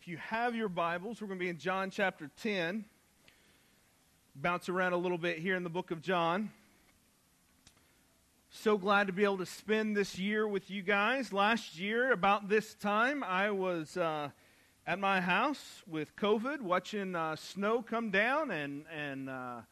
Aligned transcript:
If 0.00 0.06
you 0.06 0.16
have 0.18 0.54
your 0.54 0.68
Bibles, 0.68 1.20
we're 1.20 1.26
going 1.26 1.40
to 1.40 1.44
be 1.44 1.50
in 1.50 1.58
John 1.58 1.90
chapter 1.90 2.30
10. 2.40 2.84
Bounce 4.36 4.68
around 4.68 4.92
a 4.92 4.96
little 4.96 5.18
bit 5.18 5.40
here 5.40 5.56
in 5.56 5.64
the 5.64 5.68
book 5.68 5.90
of 5.90 6.02
John. 6.02 6.52
So 8.48 8.78
glad 8.78 9.08
to 9.08 9.12
be 9.12 9.24
able 9.24 9.38
to 9.38 9.46
spend 9.46 9.96
this 9.96 10.16
year 10.16 10.46
with 10.46 10.70
you 10.70 10.82
guys. 10.82 11.32
Last 11.32 11.80
year, 11.80 12.12
about 12.12 12.48
this 12.48 12.74
time, 12.74 13.24
I 13.24 13.50
was 13.50 13.96
uh, 13.96 14.28
at 14.86 15.00
my 15.00 15.20
house 15.20 15.82
with 15.88 16.14
COVID, 16.14 16.60
watching 16.60 17.16
uh, 17.16 17.34
snow 17.34 17.82
come 17.82 18.12
down 18.12 18.52
and, 18.52 18.84
and 18.96 19.28
uh, 19.28 19.62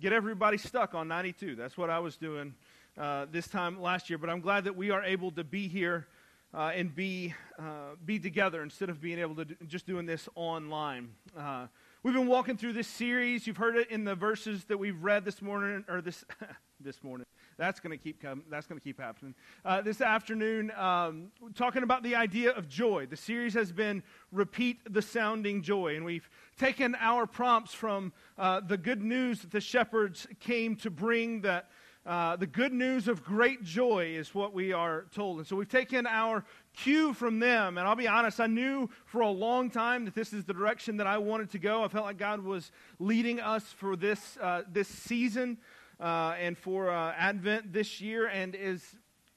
get 0.00 0.12
everybody 0.12 0.58
stuck 0.58 0.96
on 0.96 1.06
92. 1.06 1.54
That's 1.54 1.78
what 1.78 1.88
I 1.88 2.00
was 2.00 2.16
doing 2.16 2.52
uh, 2.98 3.26
this 3.30 3.46
time 3.46 3.80
last 3.80 4.10
year. 4.10 4.18
But 4.18 4.28
I'm 4.28 4.40
glad 4.40 4.64
that 4.64 4.74
we 4.74 4.90
are 4.90 5.04
able 5.04 5.30
to 5.30 5.44
be 5.44 5.68
here 5.68 6.08
uh, 6.54 6.72
and 6.74 6.94
be, 6.94 7.34
uh, 7.58 7.94
be 8.04 8.18
together 8.18 8.62
instead 8.62 8.88
of 8.88 9.00
being 9.00 9.18
able 9.18 9.34
to 9.34 9.44
do, 9.44 9.56
just 9.66 9.86
doing 9.86 10.06
this 10.06 10.28
online. 10.34 11.10
Uh, 11.36 11.66
we've 12.02 12.14
been 12.14 12.26
walking 12.26 12.56
through 12.56 12.72
this 12.72 12.88
series. 12.88 13.46
You've 13.46 13.58
heard 13.58 13.76
it 13.76 13.90
in 13.90 14.04
the 14.04 14.14
verses 14.14 14.64
that 14.64 14.78
we've 14.78 15.02
read 15.02 15.24
this 15.24 15.42
morning, 15.42 15.84
or 15.88 16.00
this, 16.00 16.24
this 16.80 17.02
morning. 17.02 17.26
That's 17.58 17.80
going 17.80 17.90
to 17.90 18.02
keep 18.02 18.22
coming. 18.22 18.44
That's 18.48 18.66
going 18.66 18.78
to 18.78 18.84
keep 18.84 19.00
happening. 19.00 19.34
Uh, 19.64 19.82
this 19.82 20.00
afternoon, 20.00 20.70
um, 20.76 21.32
talking 21.54 21.82
about 21.82 22.02
the 22.02 22.14
idea 22.14 22.52
of 22.52 22.68
joy. 22.68 23.06
The 23.06 23.16
series 23.16 23.52
has 23.54 23.72
been 23.72 24.02
"Repeat 24.30 24.80
the 24.88 25.02
Sounding 25.02 25.62
Joy," 25.62 25.96
and 25.96 26.04
we've 26.04 26.30
taken 26.56 26.94
our 27.00 27.26
prompts 27.26 27.74
from 27.74 28.12
uh, 28.38 28.60
the 28.60 28.78
good 28.78 29.02
news 29.02 29.40
that 29.40 29.50
the 29.50 29.60
shepherds 29.60 30.28
came 30.38 30.76
to 30.76 30.90
bring. 30.90 31.40
That 31.40 31.68
uh, 32.06 32.36
the 32.36 32.46
good 32.46 32.72
news 32.72 33.06
of 33.06 33.22
great 33.22 33.62
joy 33.62 34.14
is 34.16 34.34
what 34.34 34.54
we 34.54 34.72
are 34.72 35.04
told. 35.14 35.38
And 35.38 35.46
so 35.46 35.56
we've 35.56 35.68
taken 35.68 36.06
our 36.06 36.44
cue 36.74 37.12
from 37.12 37.38
them. 37.38 37.76
And 37.76 37.86
I'll 37.86 37.96
be 37.96 38.08
honest, 38.08 38.40
I 38.40 38.46
knew 38.46 38.88
for 39.04 39.20
a 39.20 39.28
long 39.28 39.70
time 39.70 40.04
that 40.06 40.14
this 40.14 40.32
is 40.32 40.44
the 40.44 40.54
direction 40.54 40.96
that 40.98 41.06
I 41.06 41.18
wanted 41.18 41.50
to 41.50 41.58
go. 41.58 41.84
I 41.84 41.88
felt 41.88 42.06
like 42.06 42.16
God 42.16 42.42
was 42.42 42.70
leading 42.98 43.40
us 43.40 43.64
for 43.64 43.94
this, 43.94 44.38
uh, 44.40 44.62
this 44.72 44.88
season 44.88 45.58
uh, 46.00 46.34
and 46.40 46.56
for 46.56 46.90
uh, 46.90 47.12
Advent 47.16 47.72
this 47.72 48.00
year. 48.00 48.26
And 48.26 48.54
is, 48.54 48.82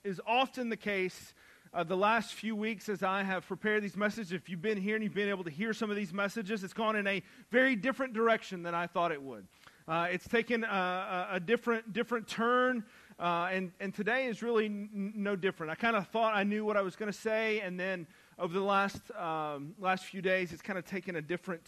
is 0.03 0.21
often 0.25 0.69
the 0.69 0.77
case. 0.77 1.33
Uh, 1.73 1.85
the 1.85 1.95
last 1.95 2.33
few 2.33 2.53
weeks, 2.53 2.89
as 2.89 3.01
I 3.01 3.23
have 3.23 3.47
prepared 3.47 3.81
these 3.81 3.95
messages, 3.95 4.33
if 4.33 4.49
you've 4.49 4.61
been 4.61 4.77
here 4.77 4.95
and 4.95 5.03
you've 5.03 5.13
been 5.13 5.29
able 5.29 5.45
to 5.45 5.49
hear 5.49 5.73
some 5.73 5.89
of 5.89 5.95
these 5.95 6.11
messages, 6.11 6.65
it's 6.65 6.73
gone 6.73 6.97
in 6.97 7.07
a 7.07 7.23
very 7.49 7.77
different 7.77 8.13
direction 8.13 8.61
than 8.61 8.75
I 8.75 8.87
thought 8.87 9.13
it 9.13 9.21
would. 9.21 9.47
Uh, 9.87 10.07
it's 10.11 10.27
taken 10.27 10.63
a, 10.63 11.27
a, 11.31 11.39
different, 11.39 11.91
different 11.91 12.27
turn, 12.27 12.83
uh, 13.19 13.49
and, 13.51 13.71
and 13.79 13.93
today 13.93 14.27
is 14.27 14.43
really 14.43 14.65
n- 14.65 15.13
no 15.15 15.35
different. 15.35 15.71
I 15.71 15.75
kind 15.75 15.95
of 15.95 16.07
thought 16.07 16.35
I 16.35 16.43
knew 16.43 16.63
what 16.63 16.77
I 16.77 16.81
was 16.81 16.95
going 16.95 17.11
to 17.11 17.17
say, 17.17 17.61
and 17.61 17.79
then 17.79 18.05
over 18.37 18.53
the 18.53 18.63
last, 18.63 19.01
um, 19.17 19.73
last 19.79 20.05
few 20.05 20.21
days, 20.21 20.53
it's 20.53 20.61
kind 20.61 20.77
of 20.77 20.85
taken 20.85 21.15
a 21.15 21.21
different, 21.21 21.63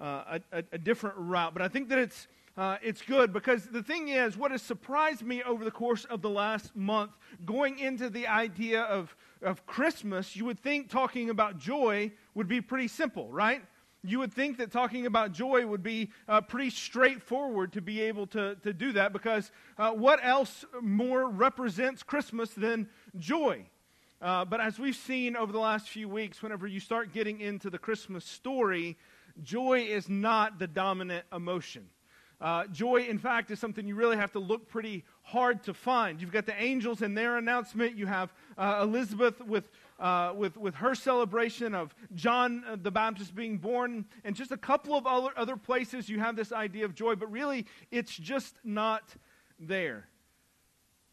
uh, 0.00 0.38
a, 0.52 0.64
a, 0.72 0.78
different 0.78 1.16
route. 1.18 1.52
But 1.52 1.62
I 1.62 1.68
think 1.68 1.90
that 1.90 1.98
it's, 1.98 2.28
uh, 2.56 2.76
it's 2.82 3.02
good 3.02 3.32
because 3.32 3.66
the 3.66 3.82
thing 3.82 4.08
is, 4.08 4.36
what 4.36 4.50
has 4.50 4.62
surprised 4.62 5.22
me 5.22 5.42
over 5.42 5.64
the 5.64 5.70
course 5.70 6.06
of 6.06 6.22
the 6.22 6.30
last 6.30 6.74
month, 6.74 7.12
going 7.44 7.78
into 7.78 8.08
the 8.08 8.26
idea 8.26 8.82
of, 8.82 9.14
of 9.42 9.66
Christmas, 9.66 10.34
you 10.34 10.46
would 10.46 10.58
think 10.58 10.88
talking 10.88 11.30
about 11.30 11.58
joy 11.58 12.10
would 12.34 12.48
be 12.48 12.60
pretty 12.60 12.88
simple, 12.88 13.30
right? 13.30 13.62
You 14.04 14.20
would 14.20 14.32
think 14.32 14.58
that 14.58 14.70
talking 14.70 15.06
about 15.06 15.32
joy 15.32 15.66
would 15.66 15.82
be 15.82 16.10
uh, 16.28 16.40
pretty 16.40 16.70
straightforward 16.70 17.72
to 17.72 17.80
be 17.80 18.00
able 18.02 18.28
to, 18.28 18.54
to 18.62 18.72
do 18.72 18.92
that 18.92 19.12
because 19.12 19.50
uh, 19.76 19.90
what 19.90 20.20
else 20.22 20.64
more 20.80 21.28
represents 21.28 22.04
Christmas 22.04 22.50
than 22.50 22.88
joy? 23.18 23.64
Uh, 24.22 24.44
but 24.44 24.60
as 24.60 24.78
we've 24.78 24.96
seen 24.96 25.36
over 25.36 25.52
the 25.52 25.58
last 25.58 25.88
few 25.88 26.08
weeks, 26.08 26.42
whenever 26.42 26.66
you 26.66 26.80
start 26.80 27.12
getting 27.12 27.40
into 27.40 27.70
the 27.70 27.78
Christmas 27.78 28.24
story, 28.24 28.96
joy 29.42 29.80
is 29.80 30.08
not 30.08 30.58
the 30.58 30.66
dominant 30.66 31.24
emotion. 31.32 31.88
Uh, 32.40 32.66
joy, 32.68 33.02
in 33.02 33.18
fact, 33.18 33.50
is 33.50 33.58
something 33.58 33.86
you 33.86 33.96
really 33.96 34.16
have 34.16 34.30
to 34.30 34.38
look 34.38 34.68
pretty 34.68 35.04
hard 35.28 35.62
to 35.62 35.74
find. 35.74 36.20
You've 36.20 36.32
got 36.32 36.46
the 36.46 36.60
angels 36.60 37.02
and 37.02 37.16
their 37.16 37.36
announcement. 37.36 37.96
You 37.96 38.06
have 38.06 38.32
uh, 38.56 38.80
Elizabeth 38.82 39.40
with 39.42 39.70
uh, 39.98 40.32
with, 40.36 40.56
with 40.56 40.76
her 40.76 40.94
celebration 40.94 41.74
of 41.74 41.94
John 42.14 42.62
uh, 42.68 42.76
the 42.80 42.90
Baptist 42.90 43.34
being 43.34 43.58
born, 43.58 44.04
and 44.24 44.34
just 44.34 44.52
a 44.52 44.56
couple 44.56 44.94
of 44.94 45.06
other, 45.06 45.30
other 45.36 45.56
places 45.56 46.08
you 46.08 46.20
have 46.20 46.36
this 46.36 46.52
idea 46.52 46.84
of 46.84 46.94
joy, 46.94 47.16
but 47.16 47.30
really 47.32 47.66
it's 47.90 48.16
just 48.16 48.54
not 48.62 49.02
there. 49.58 50.08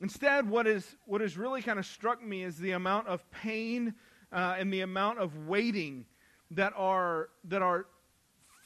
Instead, 0.02 0.48
what, 0.48 0.68
is, 0.68 0.98
what 1.06 1.22
has 1.22 1.36
really 1.36 1.64
kind 1.64 1.80
of 1.80 1.86
struck 1.86 2.24
me 2.24 2.44
is 2.44 2.58
the 2.58 2.72
amount 2.72 3.08
of 3.08 3.30
pain 3.32 3.96
uh, 4.32 4.56
and 4.60 4.72
the 4.72 4.82
amount 4.82 5.18
of 5.18 5.48
waiting 5.48 6.06
that 6.52 6.74
are, 6.76 7.30
that 7.46 7.64
are 7.64 7.88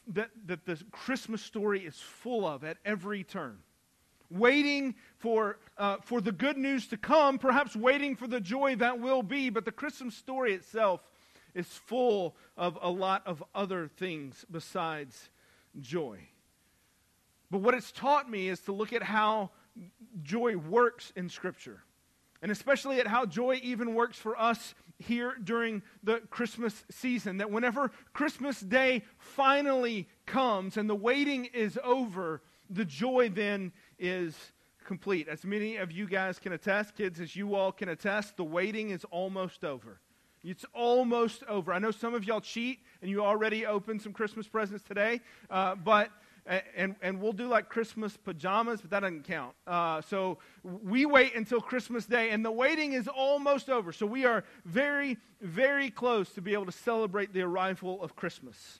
that, 0.07 0.31
that 0.47 0.65
the 0.65 0.83
Christmas 0.91 1.41
story 1.41 1.85
is 1.85 1.95
full 1.95 2.45
of 2.45 2.63
at 2.63 2.77
every 2.83 3.23
turn 3.23 3.59
waiting 4.29 4.95
for, 5.17 5.57
uh, 5.77 5.97
for 6.03 6.21
the 6.21 6.31
good 6.31 6.57
news 6.57 6.87
to 6.87 6.97
come, 6.97 7.37
perhaps 7.37 7.75
waiting 7.75 8.15
for 8.15 8.27
the 8.27 8.39
joy 8.39 8.75
that 8.75 8.99
will 8.99 9.23
be. 9.23 9.49
But 9.49 9.65
the 9.65 9.71
Christmas 9.71 10.15
story 10.15 10.53
itself 10.53 11.01
is 11.53 11.67
full 11.67 12.35
of 12.55 12.77
a 12.81 12.89
lot 12.89 13.23
of 13.25 13.43
other 13.55 13.87
things 13.87 14.45
besides 14.51 15.29
joy. 15.79 16.19
But 17.51 17.59
what 17.59 17.73
it's 17.73 17.91
taught 17.91 18.29
me 18.29 18.49
is 18.49 18.59
to 18.61 18.71
look 18.71 18.93
at 18.93 19.03
how 19.03 19.49
joy 20.21 20.55
works 20.57 21.11
in 21.15 21.29
Scripture. 21.29 21.83
And 22.41 22.51
especially 22.51 22.99
at 22.99 23.07
how 23.07 23.25
joy 23.25 23.59
even 23.63 23.95
works 23.95 24.17
for 24.17 24.39
us 24.39 24.75
here 24.99 25.35
during 25.43 25.81
the 26.03 26.19
Christmas 26.29 26.85
season. 26.91 27.37
That 27.37 27.51
whenever 27.51 27.91
Christmas 28.13 28.59
Day 28.59 29.03
finally 29.17 30.07
comes 30.25 30.77
and 30.77 30.89
the 30.89 30.95
waiting 30.95 31.45
is 31.45 31.77
over, 31.83 32.41
the 32.69 32.85
joy 32.85 33.29
then 33.29 33.71
is 33.99 34.35
complete. 34.85 35.27
As 35.27 35.43
many 35.43 35.77
of 35.77 35.91
you 35.91 36.07
guys 36.07 36.39
can 36.39 36.53
attest, 36.53 36.95
kids, 36.95 37.19
as 37.19 37.35
you 37.35 37.55
all 37.55 37.71
can 37.71 37.89
attest, 37.89 38.37
the 38.37 38.43
waiting 38.43 38.89
is 38.89 39.05
almost 39.11 39.63
over. 39.63 39.99
It's 40.43 40.65
almost 40.73 41.43
over. 41.49 41.73
I 41.73 41.79
know 41.79 41.91
some 41.91 42.13
of 42.13 42.23
y'all 42.23 42.41
cheat 42.41 42.79
and 43.01 43.11
you 43.11 43.23
already 43.23 43.65
opened 43.65 44.01
some 44.01 44.13
Christmas 44.13 44.47
presents 44.47 44.83
today, 44.83 45.21
uh, 45.49 45.75
but 45.75 46.11
and, 46.75 46.95
and 47.01 47.21
we'll 47.21 47.33
do 47.33 47.47
like 47.47 47.69
Christmas 47.69 48.17
pajamas, 48.17 48.81
but 48.81 48.89
that 48.89 49.01
doesn't 49.01 49.23
count. 49.23 49.53
Uh, 49.67 50.01
so 50.01 50.39
we 50.63 51.05
wait 51.05 51.35
until 51.35 51.61
Christmas 51.61 52.07
Day, 52.07 52.31
and 52.31 52.43
the 52.43 52.51
waiting 52.51 52.93
is 52.93 53.07
almost 53.07 53.69
over. 53.69 53.91
So 53.91 54.07
we 54.07 54.25
are 54.25 54.43
very, 54.65 55.17
very 55.41 55.91
close 55.91 56.31
to 56.31 56.41
be 56.41 56.53
able 56.53 56.65
to 56.65 56.71
celebrate 56.71 57.33
the 57.33 57.41
arrival 57.41 58.01
of 58.01 58.15
Christmas. 58.15 58.79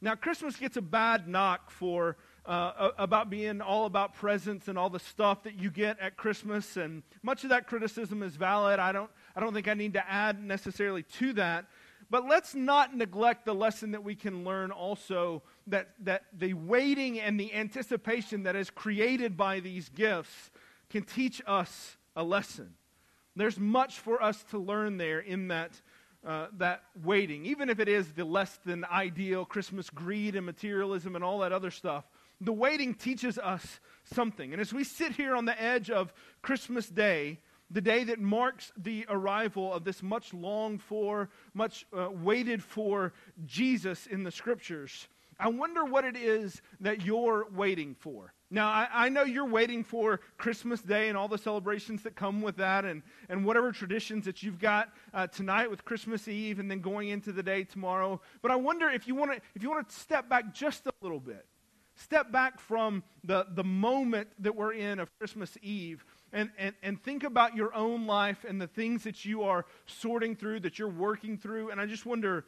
Now, 0.00 0.14
Christmas 0.14 0.56
gets 0.56 0.76
a 0.76 0.82
bad 0.82 1.26
knock 1.26 1.70
for 1.70 2.16
uh, 2.46 2.90
about 2.98 3.30
being 3.30 3.60
all 3.60 3.86
about 3.86 4.14
presents 4.14 4.68
and 4.68 4.78
all 4.78 4.90
the 4.90 4.98
stuff 4.98 5.42
that 5.44 5.60
you 5.60 5.70
get 5.70 5.98
at 6.00 6.16
Christmas, 6.16 6.76
and 6.76 7.02
much 7.22 7.44
of 7.44 7.50
that 7.50 7.66
criticism 7.66 8.22
is 8.22 8.36
valid. 8.36 8.78
I 8.78 8.92
don't, 8.92 9.10
I 9.36 9.40
don't 9.40 9.52
think 9.52 9.68
I 9.68 9.74
need 9.74 9.92
to 9.94 10.10
add 10.10 10.42
necessarily 10.42 11.02
to 11.02 11.32
that. 11.34 11.66
But 12.10 12.26
let's 12.26 12.56
not 12.56 12.96
neglect 12.96 13.44
the 13.44 13.54
lesson 13.54 13.92
that 13.92 14.02
we 14.02 14.16
can 14.16 14.44
learn 14.44 14.72
also 14.72 15.44
that, 15.68 15.90
that 16.00 16.24
the 16.36 16.54
waiting 16.54 17.20
and 17.20 17.38
the 17.38 17.54
anticipation 17.54 18.42
that 18.42 18.56
is 18.56 18.68
created 18.68 19.36
by 19.36 19.60
these 19.60 19.88
gifts 19.88 20.50
can 20.88 21.04
teach 21.04 21.40
us 21.46 21.96
a 22.16 22.24
lesson. 22.24 22.74
There's 23.36 23.60
much 23.60 24.00
for 24.00 24.20
us 24.20 24.42
to 24.50 24.58
learn 24.58 24.96
there 24.96 25.20
in 25.20 25.48
that, 25.48 25.80
uh, 26.26 26.48
that 26.58 26.82
waiting, 27.04 27.46
even 27.46 27.70
if 27.70 27.78
it 27.78 27.88
is 27.88 28.12
the 28.12 28.24
less 28.24 28.58
than 28.66 28.84
ideal 28.86 29.44
Christmas 29.44 29.88
greed 29.88 30.34
and 30.34 30.44
materialism 30.44 31.14
and 31.14 31.22
all 31.22 31.38
that 31.38 31.52
other 31.52 31.70
stuff 31.70 32.04
the 32.40 32.52
waiting 32.52 32.94
teaches 32.94 33.38
us 33.38 33.80
something. 34.04 34.52
And 34.52 34.60
as 34.60 34.72
we 34.72 34.84
sit 34.84 35.12
here 35.12 35.34
on 35.34 35.44
the 35.44 35.60
edge 35.60 35.90
of 35.90 36.12
Christmas 36.42 36.88
Day, 36.88 37.38
the 37.70 37.80
day 37.80 38.04
that 38.04 38.18
marks 38.18 38.72
the 38.76 39.06
arrival 39.08 39.72
of 39.72 39.84
this 39.84 40.02
much 40.02 40.34
longed 40.34 40.82
for, 40.82 41.30
much 41.54 41.86
uh, 41.96 42.08
waited 42.10 42.62
for 42.62 43.12
Jesus 43.46 44.06
in 44.06 44.24
the 44.24 44.30
scriptures, 44.30 45.08
I 45.38 45.48
wonder 45.48 45.84
what 45.84 46.04
it 46.04 46.16
is 46.16 46.60
that 46.80 47.02
you're 47.02 47.46
waiting 47.54 47.94
for. 47.94 48.34
Now, 48.50 48.68
I, 48.68 48.88
I, 48.92 49.08
know 49.08 49.22
you're 49.22 49.46
waiting 49.46 49.84
for 49.84 50.20
Christmas 50.36 50.82
Day 50.82 51.08
and 51.08 51.16
all 51.16 51.28
the 51.28 51.38
celebrations 51.38 52.02
that 52.02 52.16
come 52.16 52.42
with 52.42 52.56
that, 52.56 52.84
and, 52.84 53.02
and 53.28 53.44
whatever 53.44 53.70
traditions 53.70 54.24
that 54.24 54.42
you've 54.42 54.58
got 54.58 54.92
uh, 55.14 55.28
tonight 55.28 55.70
with 55.70 55.84
Christmas 55.84 56.26
Eve 56.26 56.58
and 56.58 56.68
then 56.68 56.80
going 56.80 57.10
into 57.10 57.30
the 57.30 57.44
day 57.44 57.62
tomorrow. 57.62 58.20
But 58.42 58.50
I 58.50 58.56
wonder 58.56 58.90
if 58.90 59.06
you 59.06 59.14
want 59.14 59.32
to 59.32 59.40
if 59.54 59.62
you 59.62 59.70
want 59.70 59.88
to 59.88 59.94
step 59.94 60.28
back 60.28 60.52
just 60.52 60.86
a 60.86 60.92
little 61.00 61.20
bit 61.20 61.46
Step 62.02 62.32
back 62.32 62.58
from 62.58 63.02
the, 63.24 63.46
the 63.54 63.62
moment 63.62 64.28
that 64.38 64.56
we're 64.56 64.72
in 64.72 64.98
of 64.98 65.10
Christmas 65.18 65.58
Eve 65.60 66.02
and, 66.32 66.50
and, 66.56 66.74
and 66.82 67.02
think 67.02 67.24
about 67.24 67.54
your 67.54 67.74
own 67.74 68.06
life 68.06 68.46
and 68.48 68.58
the 68.58 68.66
things 68.66 69.04
that 69.04 69.26
you 69.26 69.42
are 69.42 69.66
sorting 69.84 70.34
through, 70.34 70.60
that 70.60 70.78
you're 70.78 70.88
working 70.88 71.36
through. 71.36 71.70
And 71.70 71.78
I 71.78 71.84
just 71.84 72.06
wonder, 72.06 72.46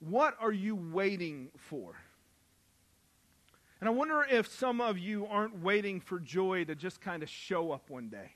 what 0.00 0.36
are 0.40 0.52
you 0.52 0.76
waiting 0.76 1.48
for? 1.56 1.94
And 3.80 3.88
I 3.88 3.92
wonder 3.92 4.26
if 4.30 4.46
some 4.46 4.80
of 4.82 4.98
you 4.98 5.26
aren't 5.26 5.62
waiting 5.62 5.98
for 5.98 6.20
joy 6.20 6.64
to 6.64 6.74
just 6.74 7.00
kind 7.00 7.22
of 7.22 7.30
show 7.30 7.72
up 7.72 7.88
one 7.88 8.10
day. 8.10 8.32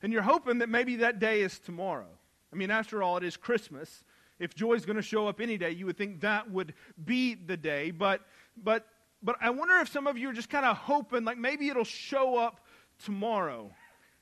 And 0.00 0.12
you're 0.12 0.22
hoping 0.22 0.58
that 0.58 0.68
maybe 0.68 0.96
that 0.96 1.18
day 1.18 1.40
is 1.40 1.58
tomorrow. 1.58 2.06
I 2.52 2.56
mean, 2.56 2.70
after 2.70 3.02
all, 3.02 3.16
it 3.16 3.24
is 3.24 3.36
Christmas. 3.36 4.04
If 4.38 4.54
joy 4.54 4.74
is 4.74 4.86
going 4.86 4.96
to 4.96 5.02
show 5.02 5.26
up 5.26 5.40
any 5.40 5.58
day, 5.58 5.72
you 5.72 5.86
would 5.86 5.98
think 5.98 6.20
that 6.20 6.48
would 6.50 6.72
be 7.04 7.34
the 7.34 7.56
day. 7.56 7.90
But, 7.90 8.20
but, 8.62 8.86
but 9.22 9.36
I 9.40 9.50
wonder 9.50 9.76
if 9.78 9.88
some 9.88 10.06
of 10.06 10.18
you 10.18 10.30
are 10.30 10.32
just 10.32 10.50
kind 10.50 10.64
of 10.64 10.76
hoping, 10.76 11.24
like 11.24 11.38
maybe 11.38 11.68
it'll 11.68 11.84
show 11.84 12.38
up 12.38 12.60
tomorrow. 13.04 13.70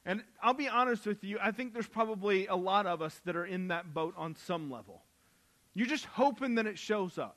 And 0.07 0.23
I'll 0.43 0.55
be 0.55 0.69
honest 0.69 1.07
with 1.07 1.25
you, 1.25 1.39
I 1.41 1.51
think 1.51 1.73
there's 1.73 1.87
probably 1.87 2.47
a 2.47 2.57
lot 2.57 2.87
of 2.87 3.01
us 3.01 3.21
that 3.25 3.37
are 3.37 3.47
in 3.47 3.69
that 3.69 3.95
boat 3.95 4.15
on 4.17 4.37
some 4.37 4.71
level. 4.71 5.03
You're 5.75 5.87
just 5.87 6.05
hoping 6.05 6.57
that 6.57 6.67
it 6.67 6.79
shows 6.79 7.19
up. 7.19 7.37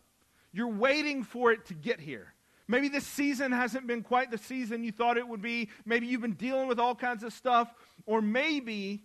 You're 0.52 0.68
waiting 0.68 1.24
for 1.24 1.52
it 1.52 1.66
to 1.68 1.74
get 1.74 2.00
here. 2.00 2.34
Maybe 2.68 2.90
this 2.90 3.08
season 3.08 3.52
hasn't 3.52 3.88
been 3.88 4.04
quite 4.04 4.32
the 4.32 4.38
season 4.38 4.84
you 4.84 4.92
thought 4.92 5.18
it 5.18 5.28
would 5.28 5.42
be. 5.42 5.70
Maybe 5.86 6.08
you've 6.08 6.22
been 6.22 6.34
dealing 6.34 6.68
with 6.68 6.80
all 6.80 6.96
kinds 6.96 7.24
of 7.24 7.32
stuff. 7.32 7.74
Or 8.06 8.22
maybe, 8.22 9.04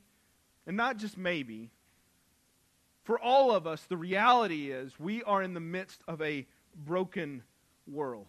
and 0.67 0.77
not 0.77 0.97
just 0.97 1.17
maybe, 1.17 1.71
for 3.05 3.19
all 3.19 3.55
of 3.55 3.67
us, 3.67 3.83
the 3.89 3.97
reality 3.97 4.71
is 4.71 4.99
we 4.99 5.23
are 5.23 5.43
in 5.43 5.55
the 5.55 5.61
midst 5.61 6.03
of 6.09 6.21
a 6.23 6.47
broken 6.75 7.43
world. 7.87 8.29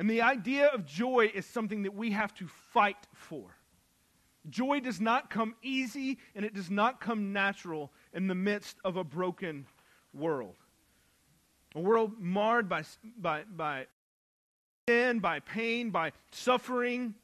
And 0.00 0.08
the 0.08 0.22
idea 0.22 0.68
of 0.68 0.86
joy 0.86 1.30
is 1.34 1.44
something 1.44 1.82
that 1.82 1.94
we 1.94 2.10
have 2.12 2.32
to 2.36 2.48
fight 2.72 2.96
for. 3.12 3.54
Joy 4.48 4.80
does 4.80 4.98
not 4.98 5.28
come 5.28 5.54
easy 5.62 6.16
and 6.34 6.42
it 6.42 6.54
does 6.54 6.70
not 6.70 7.02
come 7.02 7.34
natural 7.34 7.92
in 8.14 8.26
the 8.26 8.34
midst 8.34 8.78
of 8.82 8.96
a 8.96 9.04
broken 9.04 9.66
world. 10.14 10.54
A 11.74 11.80
world 11.80 12.12
marred 12.18 12.66
by, 12.66 12.84
by, 13.18 13.42
by 13.54 13.88
sin, 14.88 15.18
by 15.18 15.40
pain, 15.40 15.90
by 15.90 16.12
suffering. 16.32 17.14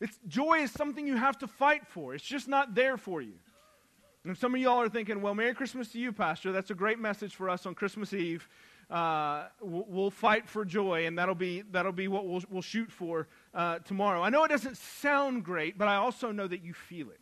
It's, 0.00 0.18
joy 0.26 0.60
is 0.60 0.70
something 0.70 1.06
you 1.06 1.16
have 1.16 1.36
to 1.40 1.46
fight 1.46 1.86
for. 1.86 2.14
It's 2.14 2.24
just 2.24 2.48
not 2.48 2.74
there 2.74 2.96
for 2.96 3.20
you. 3.20 3.34
And 4.24 4.34
some 4.36 4.54
of 4.54 4.62
y'all 4.62 4.80
are 4.80 4.88
thinking, 4.88 5.20
well, 5.20 5.34
Merry 5.34 5.52
Christmas 5.52 5.92
to 5.92 5.98
you, 5.98 6.10
Pastor. 6.10 6.52
That's 6.52 6.70
a 6.70 6.74
great 6.74 6.98
message 6.98 7.34
for 7.34 7.50
us 7.50 7.66
on 7.66 7.74
Christmas 7.74 8.14
Eve. 8.14 8.48
Uh, 8.90 9.46
we'll, 9.60 10.10
fight 10.10 10.48
for 10.48 10.64
joy, 10.64 11.06
and 11.06 11.16
that'll 11.16 11.34
be, 11.34 11.62
that'll 11.70 11.92
be 11.92 12.08
what 12.08 12.26
we'll, 12.26 12.42
we'll 12.50 12.60
shoot 12.60 12.90
for 12.90 13.28
uh, 13.54 13.78
tomorrow. 13.80 14.20
I 14.20 14.30
know 14.30 14.42
it 14.42 14.48
doesn't 14.48 14.76
sound 14.76 15.44
great, 15.44 15.78
but 15.78 15.86
I 15.86 15.94
also 15.94 16.32
know 16.32 16.48
that 16.48 16.64
you 16.64 16.74
feel 16.74 17.10
it. 17.10 17.20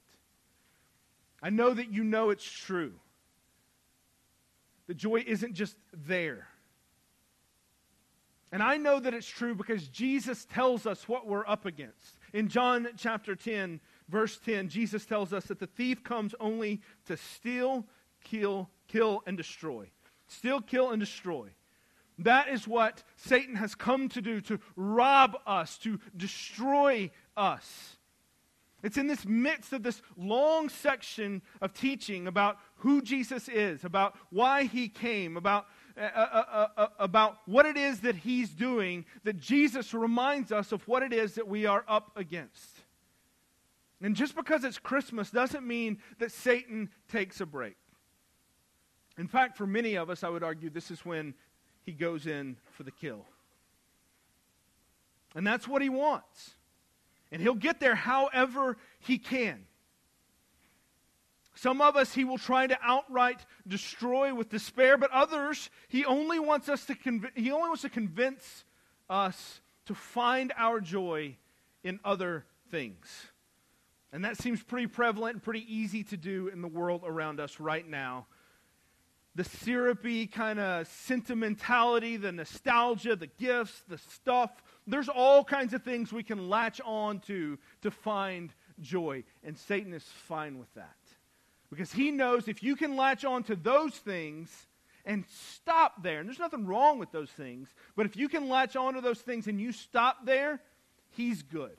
I 1.43 1.50
know 1.50 1.75
that 1.75 1.93
you 1.93 2.05
know 2.05 2.31
it's 2.31 2.50
true. 2.50 2.94
The 4.87 4.94
joy 4.94 5.23
isn't 5.26 5.53
just 5.53 5.76
there. 5.93 6.49
And 8.50 8.62
I 8.62 8.79
know 8.79 8.99
that 8.99 9.12
it's 9.12 9.29
true 9.29 9.55
because 9.55 9.88
Jesus 9.88 10.47
tells 10.47 10.87
us 10.87 11.06
what 11.06 11.26
we're 11.26 11.47
up 11.47 11.67
against. 11.67 12.19
In 12.32 12.49
John 12.49 12.88
chapter 12.97 13.37
10, 13.37 13.79
verse 14.09 14.38
10, 14.38 14.71
Jesus 14.71 15.05
tells 15.05 15.35
us 15.35 15.44
that 15.44 15.59
the 15.59 15.67
thief 15.67 16.03
comes 16.03 16.35
only 16.41 16.81
to 17.05 17.17
steal, 17.19 17.87
kill, 18.25 18.71
kill, 18.87 19.23
and 19.26 19.37
destroy. 19.37 19.91
Steal, 20.29 20.62
kill, 20.62 20.91
and 20.93 21.00
destroy. 21.00 21.50
That 22.19 22.49
is 22.49 22.67
what 22.67 23.03
Satan 23.17 23.56
has 23.56 23.75
come 23.75 24.09
to 24.11 24.20
do 24.20 24.41
to 24.43 24.59
rob 24.75 25.37
us, 25.47 25.79
to 25.79 26.00
destroy 26.17 27.11
us. 27.37 27.97
It's 28.82 28.97
in 28.97 29.09
this 29.09 29.26
midst 29.26 29.73
of 29.73 29.82
this 29.82 30.03
long 30.17 30.69
section 30.69 31.43
of 31.61 31.75
teaching 31.75 32.26
about 32.26 32.59
who 32.76 33.03
Jesus 33.03 33.49
is, 33.49 33.85
about 33.85 34.17
why 34.31 34.65
he 34.65 34.88
came, 34.88 35.37
about, 35.37 35.67
uh, 35.97 36.03
uh, 36.03 36.44
uh, 36.53 36.69
uh 36.76 36.87
about 36.99 37.38
what 37.47 37.67
it 37.67 37.76
is 37.76 38.00
that 38.00 38.15
he's 38.15 38.50
doing, 38.50 39.05
that 39.25 39.38
Jesus 39.38 39.93
reminds 39.93 40.53
us 40.53 40.71
of 40.71 40.87
what 40.87 41.03
it 41.03 41.12
is 41.12 41.35
that 41.35 41.49
we 41.49 41.67
are 41.67 41.85
up 41.88 42.12
against. 42.14 42.85
And 44.00 44.14
just 44.14 44.37
because 44.37 44.62
it's 44.62 44.79
Christmas 44.79 45.31
doesn't 45.31 45.67
mean 45.67 45.99
that 46.19 46.31
Satan 46.31 46.91
takes 47.09 47.41
a 47.41 47.47
break. 47.47 47.76
In 49.19 49.26
fact, 49.26 49.56
for 49.56 49.67
many 49.67 49.97
of 49.97 50.09
us, 50.09 50.23
I 50.23 50.29
would 50.29 50.44
argue 50.44 50.71
this 50.71 50.93
is 50.93 51.05
when 51.05 51.35
he 51.88 51.94
goes 51.94 52.26
in 52.26 52.55
for 52.73 52.82
the 52.82 52.90
kill. 52.90 53.25
And 55.35 55.46
that's 55.46 55.67
what 55.67 55.81
he 55.81 55.88
wants. 55.88 56.50
And 57.32 57.40
he'll 57.40 57.55
get 57.55 57.81
there 57.81 57.94
however 57.94 58.76
he 59.00 59.17
can. 59.17 59.64
Some 61.55 61.81
of 61.81 61.96
us 61.96 62.12
he 62.12 62.25
will 62.25 62.37
try 62.37 62.67
to 62.67 62.76
outright 62.82 63.40
destroy 63.67 64.35
with 64.35 64.50
despair, 64.50 64.99
but 64.99 65.11
others 65.12 65.70
he 65.88 66.05
only 66.05 66.38
wants 66.38 66.69
us 66.69 66.85
to 66.85 66.94
conv- 66.94 67.35
he 67.35 67.50
only 67.52 67.69
wants 67.69 67.82
to 67.82 67.88
convince 67.88 68.64
us 69.08 69.62
to 69.87 69.94
find 69.94 70.52
our 70.58 70.82
joy 70.82 71.38
in 71.82 72.00
other 72.05 72.44
things. 72.70 73.29
And 74.12 74.26
that 74.26 74.37
seems 74.37 74.62
pretty 74.62 74.88
prevalent 74.88 75.37
and 75.37 75.43
pretty 75.43 75.64
easy 75.75 76.05
to 76.05 76.19
do 76.19 76.49
in 76.49 76.61
the 76.61 76.69
world 76.69 77.00
around 77.06 77.40
us 77.40 77.58
right 77.58 77.88
now. 77.88 78.26
The 79.38 79.44
syrupy 79.44 80.26
kind 80.26 80.58
of 80.58 80.88
sentimentality, 80.88 82.17
the 82.17 82.32
nostalgia, 82.32 83.14
the 83.14 83.29
gifts, 83.29 83.85
the 83.87 83.96
stuff. 83.96 84.50
There's 84.85 85.08
all 85.08 85.44
kinds 85.44 85.75
of 85.75 85.85
things 85.85 86.12
we 86.12 86.25
can 86.25 86.49
latch 86.49 86.81
on 86.85 87.20
to 87.29 87.56
to 87.82 87.93
find 87.93 88.52
joy. 88.81 89.23
And 89.44 89.56
Satan 89.56 89.94
is 89.94 90.02
fine 90.02 90.58
with 90.58 90.75
that. 90.75 90.96
Because 91.70 91.93
he 91.93 92.11
knows 92.11 92.49
if 92.49 92.64
you 92.64 92.75
can 92.75 92.96
latch 92.96 93.25
on 93.25 93.44
to 93.44 93.55
those 93.55 93.94
things 93.94 94.50
and 95.06 95.25
stop 95.29 96.02
there, 96.02 96.19
and 96.19 96.29
there's 96.29 96.40
nothing 96.40 96.67
wrong 96.67 96.99
with 96.99 97.12
those 97.12 97.31
things, 97.31 97.69
but 97.94 98.06
if 98.06 98.17
you 98.17 98.29
can 98.29 98.49
latch 98.49 98.75
on 98.75 98.94
to 98.94 99.00
those 99.00 99.20
things 99.20 99.46
and 99.46 99.61
you 99.61 99.70
stop 99.70 100.26
there, 100.26 100.61
he's 101.11 101.44
good. 101.44 101.76